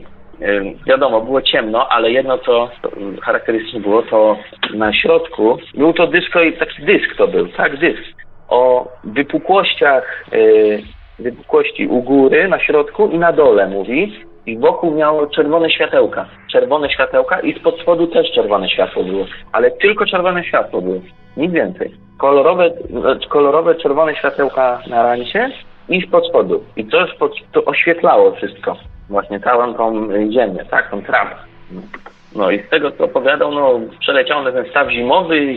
[0.87, 2.71] Wiadomo, było ciemno, ale jedno, co
[3.23, 4.37] charakterystyczne było, to
[4.75, 8.03] na środku był to dysko taki dysk to był, tak, dysk.
[8.49, 10.25] O wypukłościach
[11.19, 14.13] wypukłości u góry, na środku i na dole, mówi.
[14.47, 16.27] I wokół miało czerwone światełka.
[16.53, 19.25] Czerwone światełka i spod spodu też czerwone światło było.
[19.53, 21.01] Ale tylko czerwone światło było.
[21.39, 21.95] Nic więcej.
[22.19, 22.71] Kolorowe,
[23.29, 25.51] kolorowe czerwone światełka na rancie
[25.89, 26.65] i spod spodu.
[26.77, 28.77] I to, spod, to oświetlało wszystko.
[29.09, 30.91] Właśnie całą tą ziemię, tak?
[30.91, 31.35] Tą trawę.
[32.37, 35.57] No i z tego co opowiadał, no przeleciał na ten staw zimowy,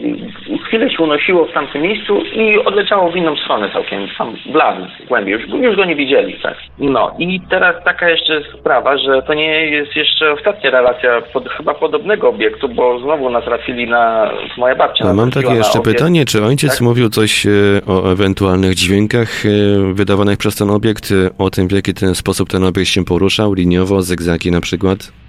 [0.68, 4.78] chwilę się unosiło w tamtym miejscu i odleciało w inną stronę całkiem, tam w las,
[5.08, 6.56] głębiej, już, już go nie widzieli, tak.
[6.80, 11.74] No i teraz taka jeszcze sprawa, że to nie jest jeszcze ostatnia relacja pod, chyba
[11.74, 15.98] podobnego obiektu, bo znowu natrafili na, moja babcia A mam takie jeszcze obiekt.
[15.98, 16.82] pytanie, czy ojciec Tak?
[16.82, 17.50] mówił coś e,
[17.88, 19.50] o ewentualnych dźwiękach e,
[19.94, 23.54] wydawanych przez ten obiekt, e, o tym w jaki ten sposób ten obiekt się poruszał,
[23.54, 25.21] liniowo, zygzaki na przykład?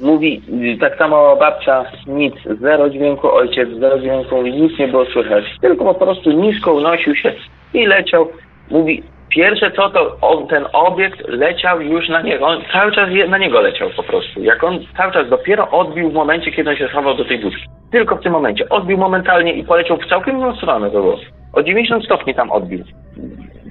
[0.00, 0.42] Mówi,
[0.80, 5.44] tak samo babcia, nic, zero dźwięku, ojciec, zero dźwięku, nic nie było słychać.
[5.60, 7.32] Tylko po prostu nisko unosił się
[7.74, 8.28] i leciał.
[8.70, 13.38] Mówi, pierwsze co to on, ten obiekt leciał już na niego, on cały czas na
[13.38, 14.42] niego leciał po prostu.
[14.42, 17.62] Jak on cały czas dopiero odbił w momencie, kiedy on się schował do tej budki.
[17.92, 18.68] Tylko w tym momencie.
[18.68, 21.18] Odbił momentalnie i poleciał w całkiem inną stronę to było.
[21.52, 22.84] O 90 stopni tam odbił.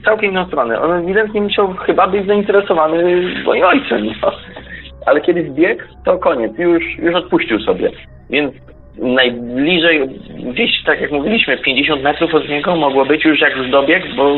[0.06, 0.82] Całkiem inną stronę.
[0.82, 4.06] On ewidentnie musiał chyba być zainteresowany moim ojcem.
[4.22, 4.32] No
[5.08, 7.92] ale kiedy zbiegł, to koniec, już, już odpuścił sobie.
[8.30, 8.54] Więc
[8.98, 10.10] najbliżej,
[10.54, 14.36] gdzieś tak jak mówiliśmy, 50 metrów od niego mogło być już jak dobiegł, bo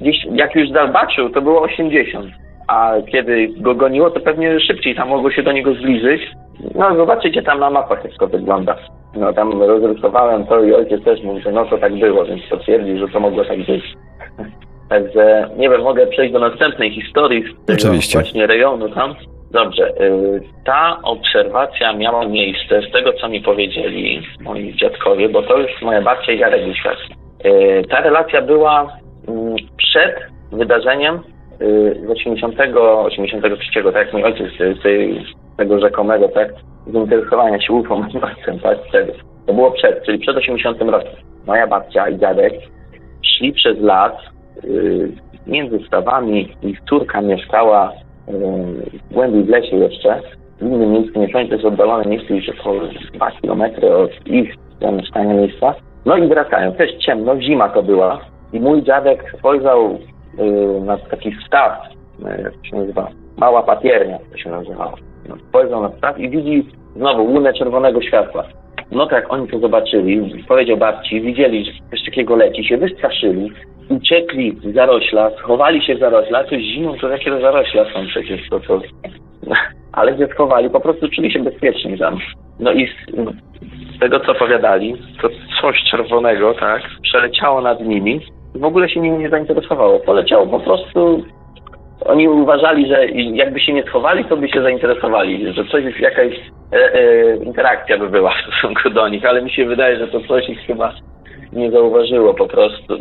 [0.00, 2.26] gdzieś jak już zobaczył, to było 80.
[2.68, 6.22] A kiedy go goniło, to pewnie szybciej tam mogło się do niego zbliżyć.
[6.74, 8.76] No zobaczycie tam na mapach, jak to wygląda.
[9.16, 12.98] No tam rozrysowałem to i ojciec też mówił, że no to tak było, więc potwierdził,
[12.98, 13.84] że to mogło tak być.
[14.90, 18.18] Także nie wiem, mogę przejść do następnej historii z tego Oczywiście.
[18.18, 19.14] właśnie rejonu tam.
[19.52, 25.58] Dobrze, y, ta obserwacja miała miejsce z tego, co mi powiedzieli moi dziadkowie, bo to
[25.58, 26.74] już moja babcia i dziadek był
[27.90, 28.98] Ta relacja była
[29.28, 30.16] mm, przed
[30.52, 31.20] wydarzeniem
[31.62, 32.54] y, z 80,
[33.04, 34.46] 83, tak jak mój ojciec
[34.78, 35.24] z tej,
[35.56, 36.48] tego rzekomego, tak,
[36.86, 37.82] zainteresowania się
[38.22, 39.12] ojcem, tak, wtedy.
[39.46, 41.12] To było przed, czyli przed 80 rokiem.
[41.46, 42.52] Moja babcia i dziadek
[43.22, 44.12] szli przez las,
[44.64, 45.12] y,
[45.46, 47.92] między stawami ich córka mieszkała
[48.28, 48.34] y,
[49.10, 50.20] głębiej w lesie jeszcze,
[50.58, 52.80] w innym miejscu, mieszkanie to jest oddalone miejsce już około
[53.14, 53.62] 2 km
[53.94, 55.74] od ich zamieszkania miejsca.
[56.04, 58.20] No i wracają, też ciemno, zima to była
[58.52, 59.98] i mój dziadek spojrzał
[60.38, 61.72] y, na taki staw,
[62.20, 64.94] y, jak się nazywa, mała papiernia to się nazywało.
[65.28, 66.66] No, spojrzał na staw i widzi
[66.96, 68.44] znowu łunę czerwonego światła.
[68.92, 73.52] No tak, oni to zobaczyli, powiedział babci, widzieli, że coś takiego leci, się wystraszyli,
[73.88, 78.60] uciekli z zarośla, schowali się w zarośla, to zimą to jakie zarośla są przecież, to
[78.60, 78.80] to...
[79.92, 82.18] Ale gdzie schowali, po prostu czuli się bezpiecznie tam.
[82.60, 83.10] No i z,
[83.96, 85.28] z tego, co opowiadali, to
[85.60, 88.20] coś czerwonego, tak, przeleciało nad nimi,
[88.54, 90.00] w ogóle się nimi nie zainteresowało.
[90.00, 91.24] Poleciało po prostu
[92.04, 96.32] oni uważali, że jakby się nie schowali, to by się zainteresowali, że coś, jakaś
[96.72, 100.20] e, e, interakcja by była w stosunku do nich, ale mi się wydaje, że to
[100.20, 100.92] coś ich chyba
[101.52, 102.98] nie zauważyło po prostu,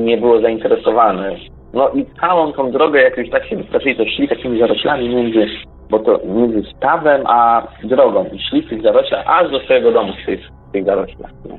[0.00, 1.36] nie było zainteresowane.
[1.74, 5.46] No i całą tą drogę, jak już tak się wystraszyli, to szli takimi zaroślami między,
[5.90, 10.12] bo to między stawem a drogą i szli w tych zaroślach aż do swojego domu
[10.22, 10.40] w tych,
[10.72, 11.30] tych zaroślach.
[11.48, 11.56] No.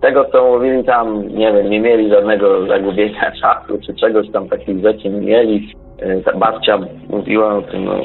[0.00, 4.82] Tego, co mówili tam, nie wiem, nie mieli żadnego zagubienia czasu, czy czegoś tam takich
[4.82, 5.74] rzeczy nie mieli.
[6.02, 6.78] E, Ta babcia
[7.08, 8.00] mówiła o tym, no,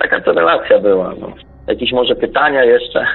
[0.00, 1.32] taka to relacja była, no.
[1.66, 3.06] Jakieś może pytania jeszcze?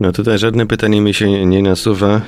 [0.00, 2.06] No tutaj żadne pytanie mi się nie nasuwa.
[2.06, 2.20] E,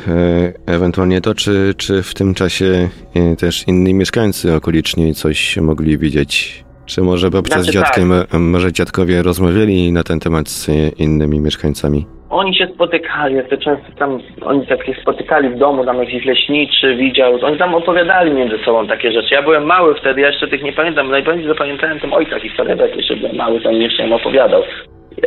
[0.66, 6.64] ewentualnie to, czy, czy w tym czasie e, też inni mieszkańcy okoliczni coś mogli widzieć?
[6.86, 10.68] Czy może babcia z Znaczy dziadkiem, e, może dziadkowie rozmawiali na ten temat z
[10.98, 12.06] innymi mieszkańcami?
[12.30, 16.24] Oni się spotykali, jak to często tam, oni tak się spotykali w domu, tam jakiś
[16.24, 19.34] leśniczy widział, oni tam opowiadali między sobą takie rzeczy.
[19.34, 22.96] Ja byłem mały wtedy, ja jeszcze tych nie pamiętam, najbardziej zapamiętałem tym ojca historię, jak
[22.96, 24.62] jeszcze byłem mały, to mi jeszcze nie opowiadał.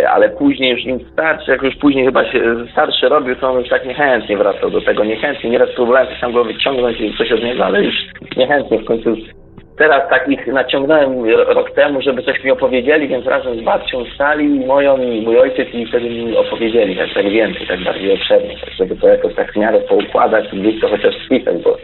[0.10, 2.42] Ale później już im starszy, jak już później chyba się
[2.72, 5.50] starszy robił, to on już tak niechętnie wracał do tego, niechętnie.
[5.50, 7.96] Nieraz próbowałem coś tam go wyciągnąć i coś od niego, ale już
[8.38, 9.16] niechętnie w końcu.
[9.78, 14.66] Teraz tak ich naciągnąłem rok temu, żeby coś mi opowiedzieli, więc razem z babcią stali,
[14.66, 18.74] moją i mój ojciec i wtedy mi opowiedzieli tak, tak więcej, tak bardziej obszernie, tak
[18.74, 21.78] żeby to jakoś tak w miarę poukładać i gdzieś to chociaż spisać, bo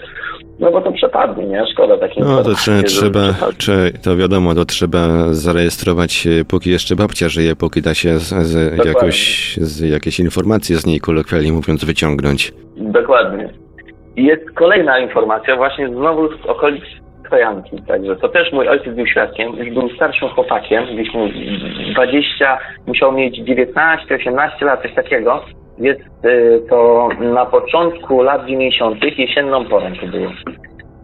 [0.59, 1.65] no bo to przepadnie, nie?
[1.73, 3.19] Szkoda takiej No to czy, trzeba,
[3.57, 8.29] czy to wiadomo, to trzeba zarejestrować, e, póki jeszcze babcia żyje, póki da się z,
[8.45, 9.17] z jakoś,
[9.57, 12.53] z jakieś informacje z niej kolokwialnie mówiąc wyciągnąć.
[12.77, 13.49] Dokładnie.
[14.15, 16.83] I jest kolejna informacja właśnie znowu z okolic
[17.30, 17.82] Trojanki.
[17.88, 21.28] Także to też mój ojciec był świadkiem, już był starszym chłopakiem, gdzieś mu
[21.93, 22.57] 20,
[22.88, 25.43] musiał mieć 19, 18 lat, coś takiego.
[25.80, 29.03] Więc y, to na początku lat 90.
[29.17, 30.32] jesienną porą to było.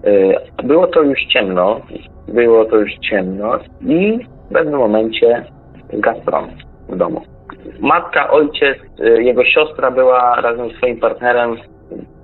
[0.08, 1.82] Y, Było to już ciemno,
[2.28, 4.20] było to już ciemno i
[4.50, 5.44] w pewnym momencie
[6.26, 6.52] prąd
[6.90, 7.22] w domu.
[7.80, 11.58] Matka, ojciec, y, jego siostra była razem z swoim partnerem,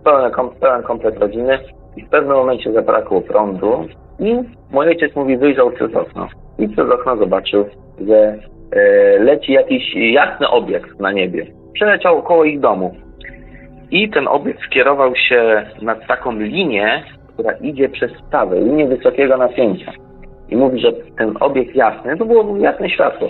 [0.04, 1.60] pełen, pełen komplet rodziny
[2.00, 3.86] i w pewnym momencie zabrakło prądu
[4.20, 4.36] i
[4.72, 6.28] mój ojciec mówi wyjrzał przez okno
[6.60, 7.66] i przez okno zobaczył,
[8.08, 8.38] że
[8.72, 11.45] e, leci jakiś jasny obiekt na niebie.
[11.74, 12.95] Przeleciał około ich domu
[13.91, 19.91] i ten obiekt skierował się nad taką linię, która idzie przez stawę, linię wysokiego napięcia.
[20.50, 23.30] I mówi, że ten obiekt jasny, to było jasne światło,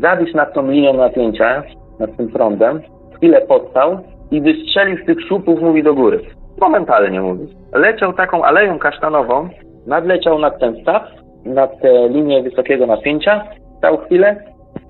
[0.00, 1.62] zawisł nad tą linią napięcia,
[2.00, 2.80] nad tym prądem,
[3.16, 3.98] chwilę podstał
[4.30, 6.20] i wystrzelił z tych szupów, mówi, do góry.
[6.60, 7.46] Momentalnie mówi.
[7.72, 9.48] Leciał taką aleją kasztanową,
[9.86, 11.02] nadleciał nad ten staw,
[11.44, 13.44] nad tę linię wysokiego napięcia,
[13.78, 14.36] stał chwilę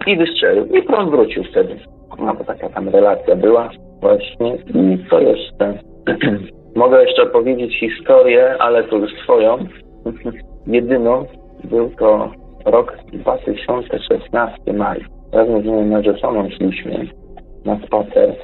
[0.07, 0.67] i wystrzelił.
[0.67, 1.77] I prąd wrócił wtedy.
[2.19, 4.57] No to taka tam relacja była właśnie.
[4.57, 5.75] I co jeszcze?
[6.77, 9.59] Mogę jeszcze opowiedzieć historię, ale to już swoją.
[10.67, 11.25] Jedyną
[11.65, 12.31] był to
[12.65, 15.05] rok 2016 maj.
[15.33, 17.07] Razem z moją narzeczoną szliśmy
[17.65, 18.35] na spacer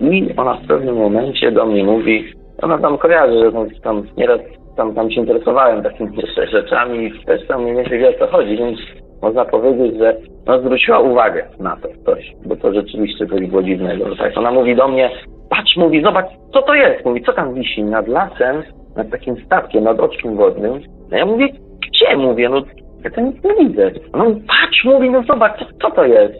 [0.00, 2.24] i ona w pewnym momencie do mnie mówi,
[2.62, 4.40] ona tam kojarzy, że tam, tam nieraz
[4.76, 6.10] tam, tam się interesowałem takimi
[6.52, 8.78] rzeczami i też tam mniej więcej wie o co chodzi, więc
[9.22, 14.16] można powiedzieć, że no, zwróciła uwagę na to coś, bo to rzeczywiście coś było dziwnego.
[14.16, 15.10] Tak, ona mówi do mnie,
[15.50, 17.04] patrz, mówi, zobacz, co to jest?
[17.04, 18.62] Mówi, co tam wisi nad lasem,
[18.96, 20.80] nad takim statkiem, nad oczkiem wodnym.
[21.10, 21.48] No ja mówię,
[21.88, 22.16] gdzie?
[22.16, 22.62] Mówię, no
[23.04, 23.90] ja to nic nie widzę.
[24.14, 26.34] No patrz, mówi, no zobacz, co, co to jest?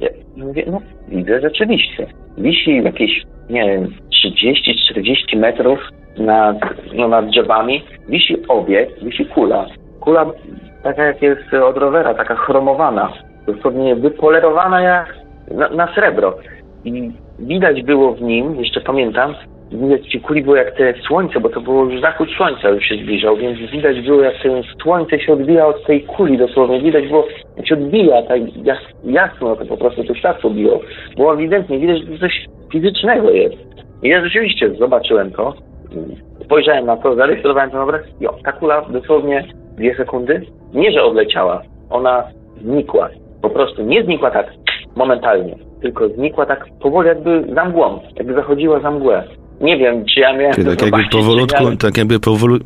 [0.00, 2.06] Ja mówię, no widzę rzeczywiście.
[2.38, 3.88] Wisi jakieś, nie wiem,
[4.24, 5.78] 30-40 metrów
[6.18, 6.56] nad,
[6.94, 9.66] no, nad drzewami, wisi obiekt, wisi kula.
[10.00, 10.26] Kula
[10.82, 13.12] taka jak jest od rowera, taka chromowana,
[13.46, 15.14] dosłownie wypolerowana jak
[15.50, 16.38] na, na srebro.
[16.84, 19.34] I widać było w nim, jeszcze pamiętam,
[19.72, 22.94] widać tej kuli było jak te słońce, bo to było już zachód słońca już się
[22.94, 24.48] zbliżał, więc widać było jak to
[24.82, 29.56] słońce się odbija od tej kuli dosłownie, widać było jak się odbija, tak jas, jasno
[29.56, 30.80] to po prostu to światło biło.
[31.16, 33.56] Było ewidentnie, widać, że coś fizycznego jest.
[34.02, 35.54] I ja rzeczywiście zobaczyłem to,
[36.44, 39.44] spojrzałem na to, zarejestrowałem ten obraz i ta kula dosłownie
[39.76, 42.24] dwie sekundy, nie że odleciała, ona
[42.62, 43.08] znikła.
[43.42, 44.46] Po prostu nie znikła tak
[44.96, 49.24] momentalnie, tylko znikła tak powoli jakby za mgłą, jakby zachodziła za mgłę.
[49.60, 51.76] Nie wiem, czy ja miałem Czyli tak jakby powolutku, miałem...
[51.76, 52.20] tak jakby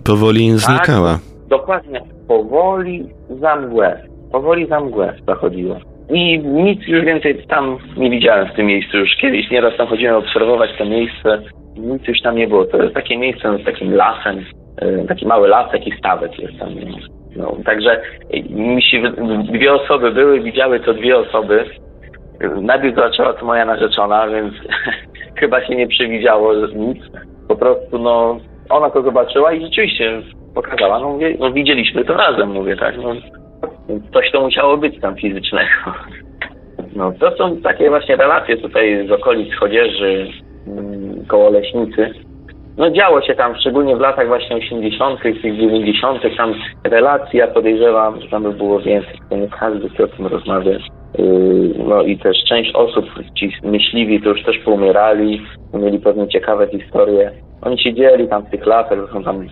[0.05, 1.13] powoli znikała.
[1.13, 2.01] Tak, dokładnie.
[2.29, 3.09] Powoli
[3.41, 4.03] za mgłę.
[4.33, 5.77] Powoli za mgłę zachodziła.
[6.11, 9.51] I nic już więcej tam nie widziałem w tym miejscu już kiedyś.
[9.51, 11.43] Nieraz tam chodziłem obserwować to miejsce.
[11.77, 12.65] Nic już tam nie było.
[12.65, 14.45] To jest takie miejsce z takim lasem.
[14.79, 16.69] e, Taki mały las, taki stawek jest tam.
[17.37, 17.57] no.
[17.65, 18.01] Także
[18.31, 19.03] e, mi się,
[19.53, 21.65] dwie osoby były, widziały to dwie osoby.
[22.61, 24.55] Najpierw zobaczyła to moja narzeczona, więc
[25.41, 26.99] chyba się nie przewidziało nic.
[27.49, 28.39] Po prostu no,
[28.71, 30.23] ona to zobaczyła i rzeczywiście
[30.55, 30.99] pokazała.
[31.01, 32.95] No, mówię, no widzieliśmy to razem, mówię tak.
[32.97, 33.13] No,
[34.13, 35.71] coś to musiało być tam fizycznego.
[36.97, 40.27] No, to są takie właśnie relacje tutaj z okolic Chodzieży,
[40.67, 42.11] mm, koło Leśnicy.
[42.77, 46.55] No działo się tam, szczególnie w latach właśnie 80., tych 90., tam
[46.85, 50.83] relacje, ja podejrzewam, że tam by było więcej, to nie każdy chce o tym rozmawiać.
[51.19, 53.05] Yy, No i też część osób,
[53.39, 55.43] ci myśliwi, to już też poumierali,
[55.75, 57.31] mieli pewne ciekawe historie.
[57.63, 59.47] Oni siedzieli tam w tych lasach, to są tam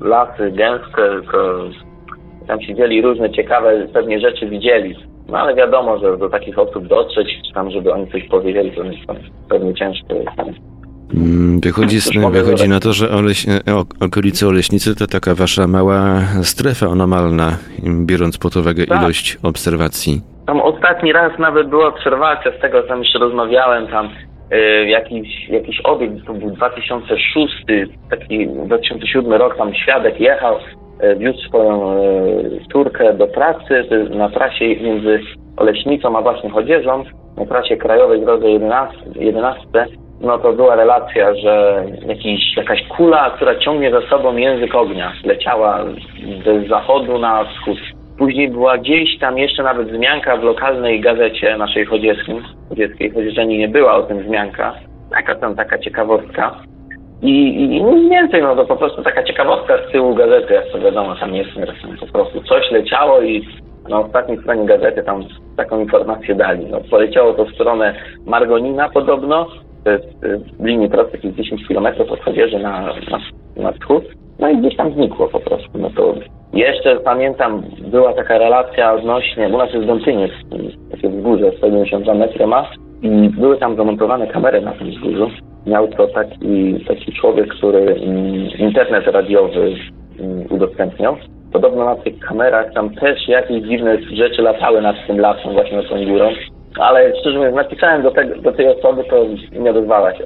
[0.00, 1.38] lasy gęste, tylko
[2.46, 4.96] tam siedzieli różne ciekawe pewnie rzeczy widzieli.
[5.28, 8.84] No ale wiadomo, że do takich osób dotrzeć, czy tam, żeby oni coś powiedzieli, to
[8.84, 9.16] jest tam
[9.48, 10.62] pewnie ciężko jest.
[11.14, 15.66] Mm, Wychodzi, z, wychodzi na to, że Oleś, e, o- okolice Oleśnicy to taka wasza
[15.66, 17.58] mała strefa anomalna,
[18.06, 19.02] biorąc pod uwagę Tak.
[19.02, 20.20] ilość obserwacji.
[20.46, 24.08] Tam ostatni raz nawet była obserwacja z tego, co tam jeszcze rozmawiałem, tam
[24.52, 27.54] y, jakiś, jakiś obiekt, to był 2006,
[28.10, 30.56] taki 2007 rok, tam świadek jechał,
[31.16, 35.20] wiózł swoją y, córkę do pracy y, na trasie między
[35.56, 37.04] Oleśnicą a właśnie Chodzieżą,
[37.36, 39.86] na trasie krajowej drodze 11, 11
[40.22, 45.84] no to była relacja, że jakiś, jakaś kula, która ciągnie za sobą język ognia, leciała
[46.44, 47.78] z zachodu na wschód.
[48.18, 53.68] Później była gdzieś tam jeszcze nawet wzmianka w lokalnej gazecie naszej chodzieckiej, chodzieckiej Chodzieżani nie
[53.68, 54.74] była o tym wzmianka.
[55.10, 56.54] Taka tam taka ciekawostka.
[57.22, 60.78] I, i nic więcej, no to po prostu taka ciekawostka z tyłu gazety, jak to
[60.78, 61.50] wiadomo, tam jest
[62.00, 63.46] po prostu coś leciało i
[63.88, 65.24] na ostatniej stronie gazety tam
[65.56, 66.66] taką informację dali.
[66.66, 67.94] No, poleciało to w stronę
[68.26, 69.46] Margonina podobno,
[69.84, 73.18] to jest y, w linii jakieś 10 km od Chodzieży na, na,
[73.56, 74.04] na wschód.
[74.38, 75.78] No i gdzieś tam znikło po prostu.
[75.78, 76.14] No to
[76.52, 80.30] jeszcze pamiętam, była taka relacja odnośnie, u nas jest Dątyniec,
[80.90, 82.70] takie wzgórze, 192 metry ma
[83.30, 85.30] były tam zamontowane kamery na tym wzgórzu.
[85.66, 89.74] Miał to taki, taki człowiek, który mm, internet radiowy
[90.20, 91.16] mm, udostępniał.
[91.52, 95.88] Podobno na tych kamerach tam też jakieś dziwne rzeczy latały nad tym lasem, właśnie nad
[95.88, 96.30] tą górą.
[96.80, 99.26] Ale szczerze mówiąc, napisałem do, tego, do tej osoby, to
[99.60, 100.24] nie odezwała się.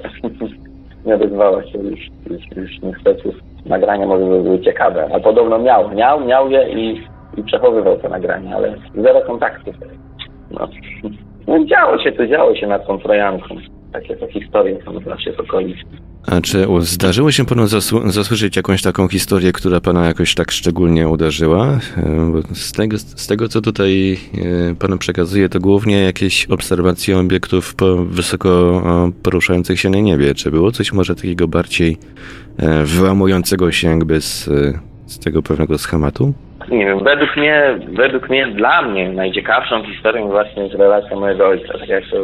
[1.05, 1.99] nie odezwała się już,
[2.29, 3.31] już, już niestety.
[3.65, 5.09] Nagrania może by były ciekawe.
[5.13, 7.01] A podobno miał, miał, miał je i,
[7.37, 9.71] i przechowywał te nagrania, ale zero kontaktu.
[10.51, 10.67] No.
[11.47, 13.55] no działo się to, działo się nad tą Trojanką.
[13.93, 15.77] Takie to historie są zawsze z okolic.
[16.31, 21.07] A czy zdarzyło się panu zasł- zasłyszeć jakąś taką historię, która pana jakoś tak szczególnie
[21.09, 21.67] uderzyła?
[21.97, 24.17] E, Bo z tego, z tego co tutaj
[24.71, 27.75] e, panu przekazuje, to głównie jakieś obserwacje obiektów
[28.09, 28.81] wysoko
[29.23, 30.35] poruszających się na niebie.
[30.35, 31.97] Czy było coś może takiego bardziej
[32.57, 34.49] e, wyłamującego się jakby z,
[35.07, 36.33] z tego pewnego schematu?
[36.69, 41.73] Nie wiem, według mnie, według mnie, dla mnie najciekawszą historią właśnie jest relacja mojego ojca,
[41.79, 42.17] tak jak to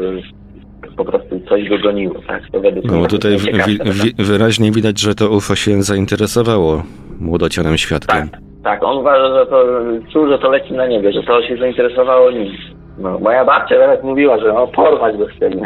[0.97, 2.43] po prostu coś go goniło, tak?
[2.51, 6.83] To według No mnie bo tutaj wi- wi- wyraźnie widać, że to UFO się zainteresowało
[7.19, 8.29] młodocianym świadkiem.
[8.29, 9.65] Tak, tak, on uważa, że to
[10.13, 12.51] czuł, że to leci na niebie, że to się zainteresowało nim.
[12.97, 15.61] No, moja babcia nawet mówiła, że no, porwać go chcieli.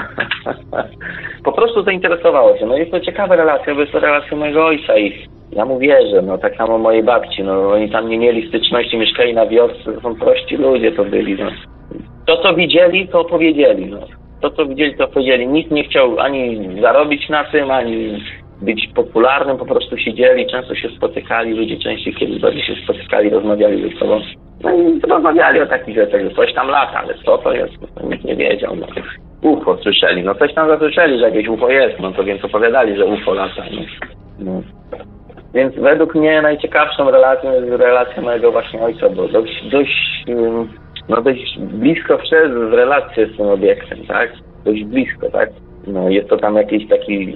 [1.44, 2.66] po prostu zainteresowało się.
[2.66, 6.22] No jest to ciekawa relacja, bo jest to relacja mojego ojca i ja mu wierzę,
[6.22, 10.02] no tak samo mojej babci, no oni tam nie mieli styczności, mieszkali na wiosce, to
[10.02, 11.50] są prości ludzie to byli, no.
[12.26, 14.00] To co widzieli, to opowiedzieli, no.
[14.42, 15.48] To co widzieli, to powiedzieli.
[15.48, 18.24] Nikt nie chciał ani zarobić na tym, ani
[18.62, 23.92] być popularnym, po prostu siedzieli, często się spotykali, ludzie częściej kiedyś bardziej się spotykali, rozmawiali
[23.92, 24.22] ze sobą.
[24.64, 27.88] No i rozmawiali o takich rzeczach, że coś tam lata, ale co to jest, no,
[27.96, 28.76] to nikt nie wiedział.
[28.76, 28.88] No.
[29.42, 33.06] UFO słyszeli, no coś tam zasłyszeli, że jakieś UFO jest, no to więc opowiadali, że
[33.06, 33.64] UFO lata.
[33.72, 33.82] No.
[34.40, 34.62] No.
[35.54, 40.26] Więc według mnie najciekawszą relacją jest relacja mojego właśnie ojca, bo dość, dość,
[41.10, 44.34] no dość blisko w relację z tym obiektem, tak?
[44.66, 45.50] Dość blisko, tak?
[45.88, 47.36] No jest to tam jakiś taki,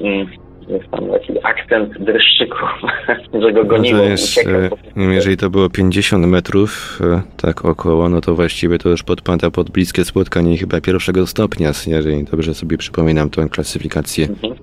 [0.67, 2.57] jest tam taki akcent dreszczyku,
[3.41, 4.61] że go No goniło, to jest, uciekał.
[4.97, 9.51] e, jeżeli to było 50 metrów, e, tak około, no to właściwie to już podpada
[9.51, 14.27] pod bliskie spotkanie chyba pierwszego stopnia, jeżeli dobrze sobie przypominam tę klasyfikację.
[14.27, 14.53] Mhm.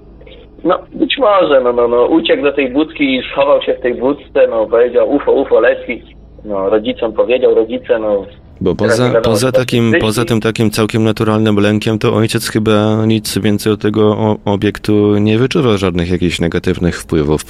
[0.64, 3.94] No być może, no, no, no uciekł do tej budki i schował się w tej
[3.94, 6.02] budce, no powiedział UFO, UFO leci.
[6.44, 8.26] No rodzicom powiedział, rodzice, no
[8.60, 13.72] Bo poza, poza, takim, poza tym takim całkiem naturalnym lękiem, to ojciec chyba nic więcej
[13.72, 17.40] od tego obiektu nie wyczuwał żadnych jakichś negatywnych wpływów,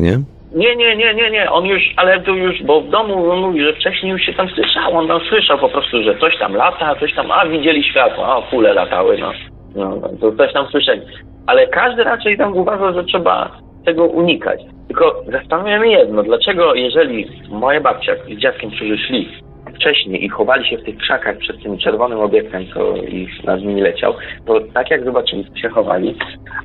[0.00, 0.18] nie?
[0.54, 3.64] Nie, nie, nie, nie, nie, on już, ale tu już, bo w domu on mówi,
[3.64, 6.94] że wcześniej już się tam słyszał, on tam słyszał po prostu, że coś tam lata,
[7.00, 9.32] coś tam, a widzieli światło, a kule latały, no,
[9.74, 11.02] no, no to coś tam słyszeli.
[11.46, 13.50] Ale każdy raczej tam uważał, że trzeba
[13.84, 14.60] tego unikać.
[14.88, 19.28] Tylko zastanawia mnie jedno, dlaczego jeżeli moja babcia z dziadkiem, którzy szli
[19.74, 23.80] wcześniej i chowali się w tych krzakach przed tym czerwonym obiektem, co ich nad nimi
[23.80, 24.14] leciał,
[24.46, 26.14] to tak jak zobaczyli, się chowali,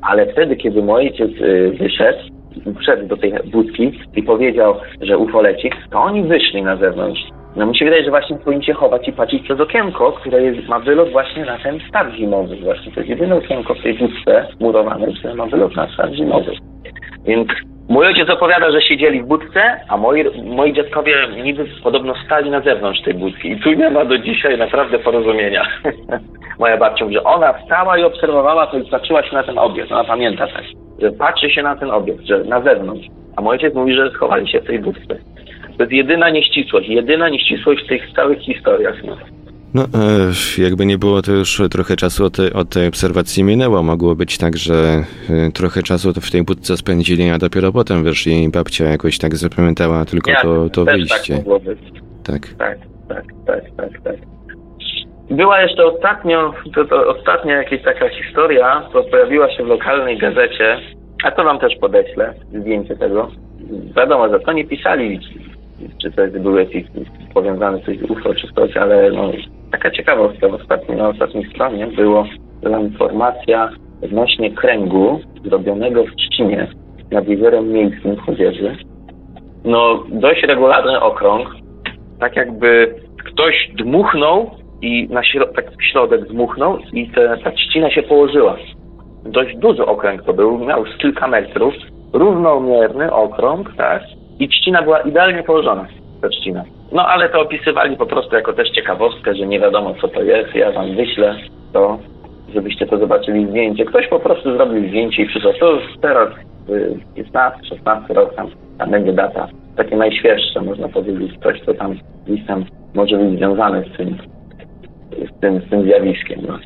[0.02, 2.18] ale wtedy, kiedy mój ojciec y, wyszedł,
[2.80, 7.20] wszedł do tej budki i powiedział, że UFO leci, to oni wyszli na zewnątrz.
[7.56, 10.68] No mi się wydaje, że właśnie powinni się chować i patrzeć przez okienko, które jest,
[10.68, 12.56] ma wylot właśnie na ten staw zimowy.
[12.56, 16.52] Właśnie to jest jedyne okienko w tej budce murowanej, które ma wylot na staw zimowy.
[17.24, 17.48] Więc
[17.88, 22.60] mój ojciec opowiada, że siedzieli w budce, a moi, moi dziadkowie niby podobno stali na
[22.60, 23.50] zewnątrz tej budki.
[23.50, 25.66] I tu nie ma do dzisiaj naprawdę porozumienia.
[26.58, 29.92] Moja babcia mówi, że ona wstała i obserwowała to i patrzyła się na ten obiekt.
[29.92, 30.64] Ona pamięta tak,
[31.02, 33.06] że patrzy się na ten obiekt, że na zewnątrz.
[33.36, 35.16] A mój ojciec mówi, że schowali się w tej budce.
[35.76, 38.94] To jest jedyna nieścisłość, jedyna nieścisłość w tych całych historiach.
[39.74, 39.82] No.
[39.82, 43.82] E, jakby nie było, to już trochę czasu od, tej- od tej obserwacji minęło.
[43.82, 48.04] Mogło być tak, że e, trochę czasu to w tej budce spędzili, a dopiero potem
[48.04, 50.42] wyszli i babcia jakoś tak zapamiętała tylko Jak?
[50.42, 51.34] to, to Też wyjście.
[51.36, 51.78] tak mogło być.
[52.24, 52.48] Tak.
[52.58, 54.16] Tak, tak, tak, tak, tak.
[55.30, 60.80] Była jeszcze ostatnio, to, to ostatnia jakaś taka historia, to pojawiła się w lokalnej gazecie,
[61.24, 63.30] a to wam też podeślę, zdjęcie tego.
[63.96, 65.20] Wiadomo, że to nie pisali,
[66.02, 66.84] czy to był jakiś
[67.34, 69.30] powiązany coś z UFO czy coś, ale no,
[69.72, 72.24] taka ciekawostka w ostatniej, na ostatniej stronie było,
[72.62, 73.70] była informacja
[74.02, 76.66] odnośnie kręgu zrobionego w Trzcinie
[77.10, 78.76] nad jeziorem miejskim w Chodzieży.
[79.64, 81.48] No, dość regularny okrąg,
[82.20, 84.50] tak jakby ktoś dmuchnął
[84.82, 88.56] i na śro- tak środek dmuchnął i te, ta trzcina się położyła.
[89.24, 91.74] Dość duży okręg to był, miał z kilka metrów,
[92.12, 94.02] równomierny okrąg, tak?
[94.40, 95.86] I trzcina była idealnie położona,
[96.22, 96.64] ta trzcina.
[96.92, 100.54] No ale to opisywali po prostu jako też ciekawostkę, że nie wiadomo co to jest,
[100.54, 101.36] ja wam wyślę
[101.72, 101.98] to,
[102.54, 103.84] żebyście to zobaczyli zdjęcie.
[103.84, 105.52] Ktoś po prostu zrobił zdjęcie i przysłał.
[105.60, 106.28] To już teraz
[106.68, 109.48] y, 15, 16 rok tam, tam będzie data.
[109.76, 111.96] Takie najświeższe można powiedzieć, coś co tam
[112.46, 112.64] tam
[112.94, 114.18] może być związane z tym,
[115.36, 116.40] z tym, z tym zjawiskiem.
[116.48, 116.58] No.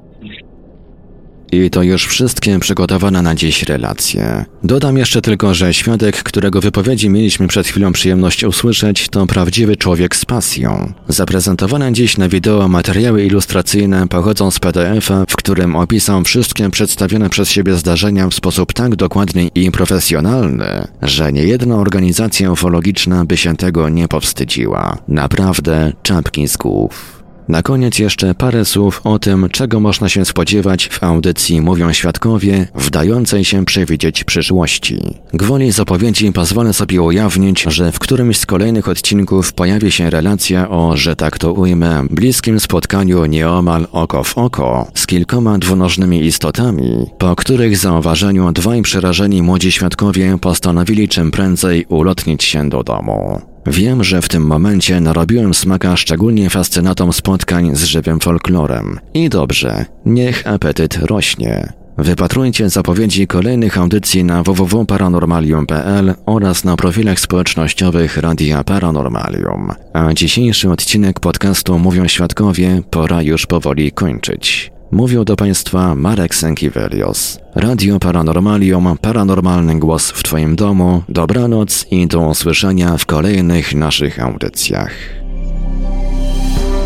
[1.53, 4.45] I to już wszystkie przygotowane na dziś relacje.
[4.65, 10.17] Dodam jeszcze tylko, że świadek, którego wypowiedzi mieliśmy przed chwilą przyjemność usłyszeć, to prawdziwy człowiek
[10.17, 10.93] z pasją.
[11.09, 17.51] Zaprezentowane dziś na wideo materiały ilustracyjne pochodzą z PDF-a, w którym opisał wszystkie przedstawione przez
[17.51, 23.89] siebie zdarzenia w sposób tak dokładny i profesjonalny, że niejedna organizacja ufologiczna by się tego
[23.89, 24.99] nie powstydziła.
[25.09, 27.22] Naprawdę czapki z głów.
[27.49, 32.69] Na koniec jeszcze parę słów o tym, czego można się spodziewać w audycji Mówią Świadkowie,
[32.75, 34.99] wdającej się przewidzieć przyszłości.
[35.33, 40.97] Gwoli zapowiedzi pozwolę sobie ujawnić, że w którymś z kolejnych odcinków pojawi się relacja o,
[40.97, 47.37] że tak to ujmę, bliskim spotkaniu nieomal oko w oko z kilkoma dwunożnymi istotami, po
[47.37, 53.52] których zauważeniu dwaj przerażeni młodzi świadkowie postanowili czym prędzej ulotnić się do domu.
[53.67, 58.99] Wiem, że w tym momencie narobiłem smaka szczególnie fascynatom spotkań z żywym folklorem.
[59.15, 61.73] I dobrze, niech apetyt rośnie.
[61.99, 69.73] Wypatrujcie zapowiedzi kolejnych audycji na www.paranormalium.pl oraz na profilach społecznościowych Radia Paranormalium.
[69.93, 74.73] A dzisiejszy odcinek podcastu Mówią Świadkowie pora już powoli kończyć.
[74.93, 77.39] Mówił do Państwa Marek Sękiewelios.
[77.55, 81.03] Radio Paranormalium, paranormalny głos w Twoim domu.
[81.09, 85.22] Dobranoc i do usłyszenia w kolejnych naszych audycjach.